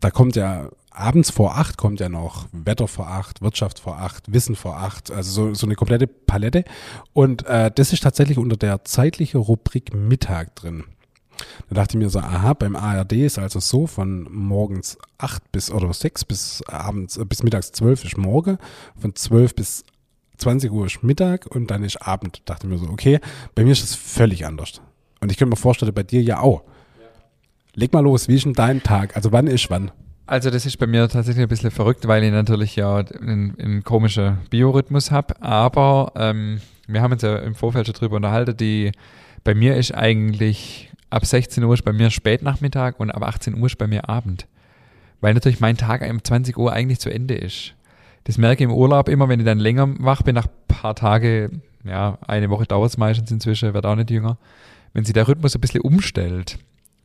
[0.00, 4.32] da kommt ja abends vor acht kommt ja noch Wetter vor acht, Wirtschaft vor acht,
[4.32, 6.64] Wissen vor acht, also so, so eine komplette Palette.
[7.12, 10.84] Und äh, das ist tatsächlich unter der zeitliche Rubrik Mittag drin.
[11.68, 15.70] Da dachte ich mir so, aha, beim ARD ist also so von morgens acht bis
[15.70, 18.58] oder sechs bis abends, äh, bis mittags zwölf ist morgen,
[18.96, 19.84] von zwölf bis
[20.38, 22.42] 20 Uhr ist Mittag und dann ist Abend.
[22.46, 23.20] Dachte mir so, okay,
[23.54, 24.80] bei mir ist das völlig anders.
[25.20, 26.62] Und ich könnte mir vorstellen, bei dir ja auch.
[27.74, 29.16] Leg mal los, wie ist denn dein Tag?
[29.16, 29.92] Also wann ist wann?
[30.26, 33.82] Also das ist bei mir tatsächlich ein bisschen verrückt, weil ich natürlich ja einen, einen
[33.82, 35.40] komischen Biorhythmus habe.
[35.42, 38.92] Aber ähm, wir haben uns ja im Vorfeld schon drüber unterhalten, die
[39.44, 43.66] bei mir ist eigentlich ab 16 Uhr ist bei mir Spätnachmittag und ab 18 Uhr
[43.66, 44.46] ist bei mir Abend.
[45.20, 47.74] Weil natürlich mein Tag um 20 Uhr eigentlich zu Ende ist.
[48.24, 50.94] Das merke ich im Urlaub immer, wenn ich dann länger wach bin, nach ein paar
[50.94, 51.50] Tage,
[51.84, 54.38] ja, eine Woche dauert es meistens inzwischen, wird auch nicht jünger.
[54.92, 56.58] Wenn sich der Rhythmus ein bisschen umstellt,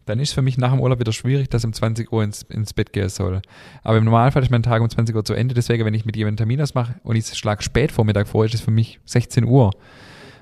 [0.07, 2.43] dann ist es für mich nach dem Urlaub wieder schwierig, dass um 20 Uhr ins,
[2.43, 3.41] ins Bett gehen soll.
[3.83, 5.53] Aber im Normalfall ist mein Tag um 20 Uhr zu Ende.
[5.53, 8.61] Deswegen, wenn ich mit jemandem Termin ausmache und ich schlage spät Vormittag vor, ist es
[8.61, 9.71] für mich 16 Uhr.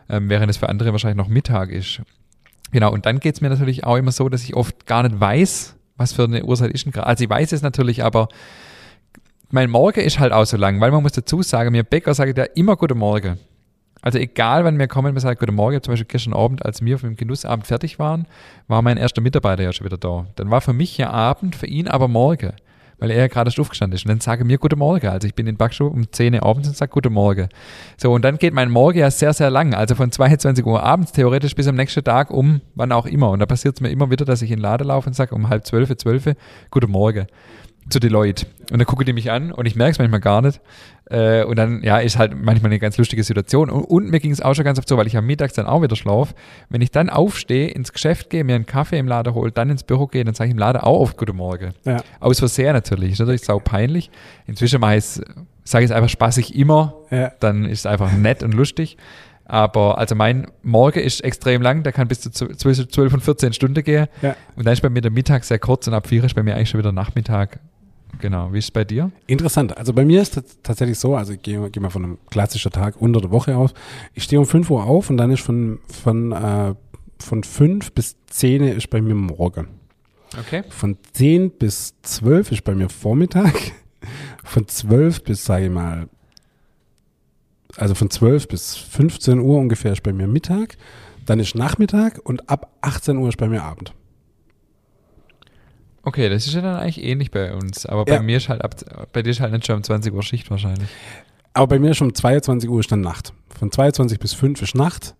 [0.07, 2.01] Ähm, während es für andere wahrscheinlich noch Mittag ist.
[2.71, 5.19] Genau, und dann geht es mir natürlich auch immer so, dass ich oft gar nicht
[5.19, 6.85] weiß, was für eine Uhrzeit ist.
[6.97, 8.27] Also ich weiß es natürlich, aber
[9.49, 12.37] mein Morgen ist halt auch so lang, weil man muss dazu sagen, mir Bäcker sagt
[12.37, 13.39] ja immer Guten Morgen.
[14.05, 15.81] Also egal, wann wir kommen, wir sagen Guten Morgen.
[15.81, 18.27] Zum Beispiel gestern Abend, als wir vom Genussabend fertig waren,
[18.67, 20.27] war mein erster Mitarbeiter ja schon wieder da.
[20.35, 22.53] Dann war für mich ja Abend, für ihn aber Morgen,
[22.99, 24.05] weil er ja gerade erst aufgestanden ist.
[24.05, 25.07] Und dann sage mir Guten Morgen.
[25.07, 27.49] Also ich bin in Backstube um 10 Uhr abends und sage Guten Morgen.
[27.97, 29.73] So, und dann geht mein Morgen ja sehr, sehr lang.
[29.73, 33.31] Also von 22 Uhr abends theoretisch bis am nächsten Tag um wann auch immer.
[33.31, 35.33] Und da passiert es mir immer wieder, dass ich in den Laden laufe und sage
[35.33, 36.29] um halb zwölf, zwölf,
[36.69, 37.25] Guten Morgen
[37.89, 38.45] zu Deloitte.
[38.71, 40.59] Und dann gucke die mich an und ich merke es manchmal gar nicht.
[41.09, 43.69] Äh, und dann, ja, ist halt manchmal eine ganz lustige Situation.
[43.69, 45.67] Und, und mir ging es auch schon ganz oft so, weil ich am Mittags dann
[45.67, 46.33] auch wieder schlafe.
[46.69, 49.83] Wenn ich dann aufstehe, ins Geschäft gehe, mir einen Kaffee im Laden hole, dann ins
[49.83, 51.73] Büro gehe, dann sage ich im Laden auch auf Guten Morgen.
[51.83, 51.97] Ja.
[52.19, 53.13] Aus Versehen natürlich.
[53.13, 54.09] Ist natürlich sau peinlich.
[54.47, 55.21] Inzwischen mache ich
[55.65, 56.93] sage ich es einfach spaßig immer.
[57.11, 57.31] Ja.
[57.39, 58.97] Dann ist es einfach nett und lustig.
[59.45, 63.53] Aber also mein Morgen ist extrem lang, der kann bis zu 12, 12 und 14
[63.53, 64.07] Stunden gehen.
[64.21, 64.35] Ja.
[64.55, 66.55] Und dann ist bei mir der Mittag sehr kurz und ab 4 ist bei mir
[66.55, 67.59] eigentlich schon wieder Nachmittag.
[68.19, 69.11] Genau, wie ist es bei dir?
[69.27, 69.77] Interessant.
[69.77, 72.71] Also bei mir ist es tatsächlich so, also ich gehe, gehe mal von einem klassischen
[72.71, 73.73] Tag unter der Woche aus.
[74.13, 76.73] Ich stehe um 5 Uhr auf und dann ist von, von, äh,
[77.19, 79.67] von 5 bis 10 ist bei mir morgen.
[80.39, 80.63] Okay.
[80.69, 83.53] Von 10 bis 12 ist bei mir Vormittag.
[84.43, 86.07] Von 12 bis, sage ich mal,
[87.77, 90.77] also von 12 bis 15 Uhr ungefähr ist bei mir Mittag.
[91.25, 93.93] Dann ist Nachmittag und ab 18 Uhr ist bei mir Abend.
[96.05, 97.85] Okay, das ist ja dann eigentlich ähnlich bei uns.
[97.85, 98.21] Aber bei ja.
[98.21, 98.75] mir ist halt ab,
[99.11, 100.87] bei dir ist halt nicht schon um 20 Uhr Schicht wahrscheinlich.
[101.53, 103.33] Aber bei mir ist schon um 22 Uhr ist dann Nacht.
[103.49, 105.15] Von 22 bis 5 ist Nacht.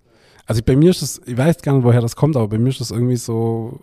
[0.46, 2.70] Also bei mir ist das, ich weiß gar nicht, woher das kommt, aber bei mir
[2.70, 3.80] ist das irgendwie so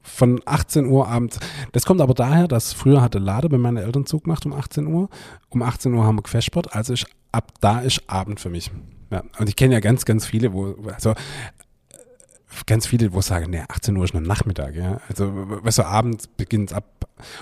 [0.00, 1.38] von 18 Uhr abends.
[1.72, 4.86] Das kommt aber daher, dass früher hatte Lade bei meinen Eltern Zug gemacht um 18
[4.86, 5.10] Uhr.
[5.50, 8.70] Um 18 Uhr haben wir Quersport, also ist, ab da ist Abend für mich.
[9.10, 11.14] Ja, und ich kenne ja ganz, ganz viele, wo, also
[12.64, 15.00] ganz viele, wo sagen, nee, 18 Uhr ist nur Nachmittag, ja.
[15.08, 16.84] Also, weißt du, abends beginnt es ab.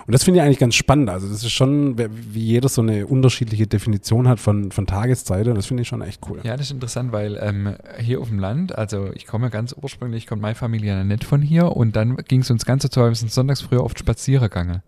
[0.06, 1.10] Und das finde ich eigentlich ganz spannend.
[1.10, 5.46] Also, das ist schon, wie jeder so eine unterschiedliche Definition hat von, von Tageszeit.
[5.46, 6.40] Und das finde ich schon echt cool.
[6.42, 9.74] Ja, das ist interessant, weil ähm, hier auf dem Land, also ich komme ja ganz
[9.80, 11.76] ursprünglich, kommt meine Familie ja nicht von hier.
[11.76, 14.82] Und dann ging es uns ganz so toll, wir sind sonntags früher oft spazieren gegangen.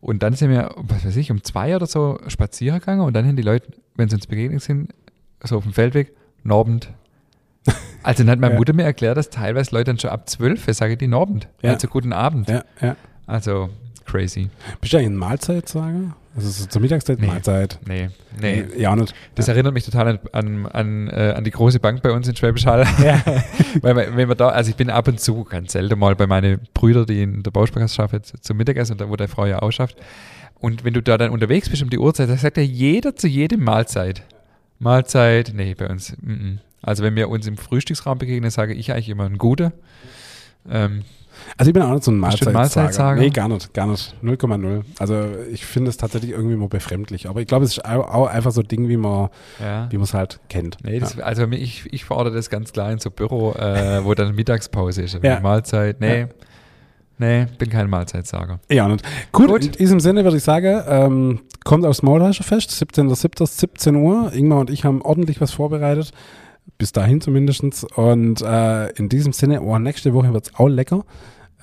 [0.00, 3.26] Und dann sind wir, was weiß ich, um zwei oder so spazieren gegangen und dann
[3.26, 4.94] haben die Leute, wenn sie uns begegnet sind,
[5.44, 6.90] so auf dem Feldweg, Nordend,
[8.02, 8.58] also dann hat meine ja.
[8.58, 11.48] Mutter mir erklärt, dass teilweise Leute dann schon ab 12 sage die Abend.
[11.62, 11.72] Ja.
[11.72, 12.48] Also guten Abend.
[12.48, 12.96] Ja, ja.
[13.26, 13.70] Also
[14.04, 14.50] crazy.
[14.80, 16.16] Bist du eigentlich ein Mahlzeitsager?
[16.36, 17.26] Also so zur Mittagszeit nee.
[17.26, 17.78] Mahlzeit?
[17.86, 18.64] Nee, nee.
[18.76, 19.14] Ja, nicht.
[19.34, 19.54] Das ja.
[19.54, 22.86] erinnert mich total an, an, äh, an die große Bank bei uns in Schwäbisch Hall.
[23.02, 23.20] Ja.
[23.82, 26.60] Weil wenn man da, also ich bin ab und zu ganz selten mal bei meinen
[26.72, 29.96] Brüdern, die in der Bausparkasse arbeiten, zum Mittagessen, wo der Frau ja auch schafft.
[30.60, 33.26] Und wenn du da dann unterwegs bist um die Uhrzeit, da sagt ja jeder zu
[33.26, 34.22] jedem Mahlzeit.
[34.78, 36.58] Mahlzeit, nee, bei uns, mm -mm.
[36.82, 39.72] Also wenn wir uns im Frühstücksraum begegnen, sage ich eigentlich immer ein Guter.
[40.68, 41.02] Ähm,
[41.56, 42.52] also ich bin auch nicht so ein Mahlzeitsager.
[42.52, 43.20] Mahlzeitsager.
[43.20, 44.14] Nee, gar nicht, gar nicht.
[44.22, 44.82] 0,0.
[44.98, 47.28] Also ich finde es tatsächlich irgendwie mal befremdlich.
[47.28, 49.88] Aber ich glaube, es ist auch einfach so ein Ding, wie man ja.
[49.90, 50.78] es halt kennt.
[50.82, 51.24] Nee, das, ja.
[51.24, 55.18] also ich, ich fordere das ganz klar in so Büro, äh, wo dann Mittagspause ist.
[55.22, 55.40] Ja.
[55.40, 56.26] Mahlzeit, nee.
[57.18, 58.60] Nee, bin kein Mahlzeitsager.
[58.70, 59.64] Ja, und gut, gut.
[59.66, 64.32] in diesem Sinne würde ich sagen, ähm, kommt aufs Maultaschenfest, 17.07., 17 Uhr.
[64.32, 66.12] Ingmar und ich haben ordentlich was vorbereitet.
[66.78, 67.84] Bis dahin zumindest.
[67.96, 71.04] Und äh, in diesem Sinne, oh, nächste Woche wird es auch lecker.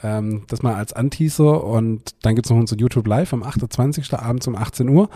[0.04, 4.14] Ähm, das mal als Anteaser und dann gibt es noch unser YouTube Live am 28.
[4.14, 5.10] abends um 18 Uhr.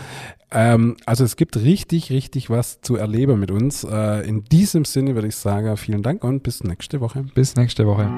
[0.50, 3.84] Ähm, also es gibt richtig, richtig was zu erleben mit uns.
[3.84, 7.26] Äh, in diesem Sinne würde ich sagen, vielen Dank und bis nächste Woche.
[7.36, 8.10] Bis nächste Woche.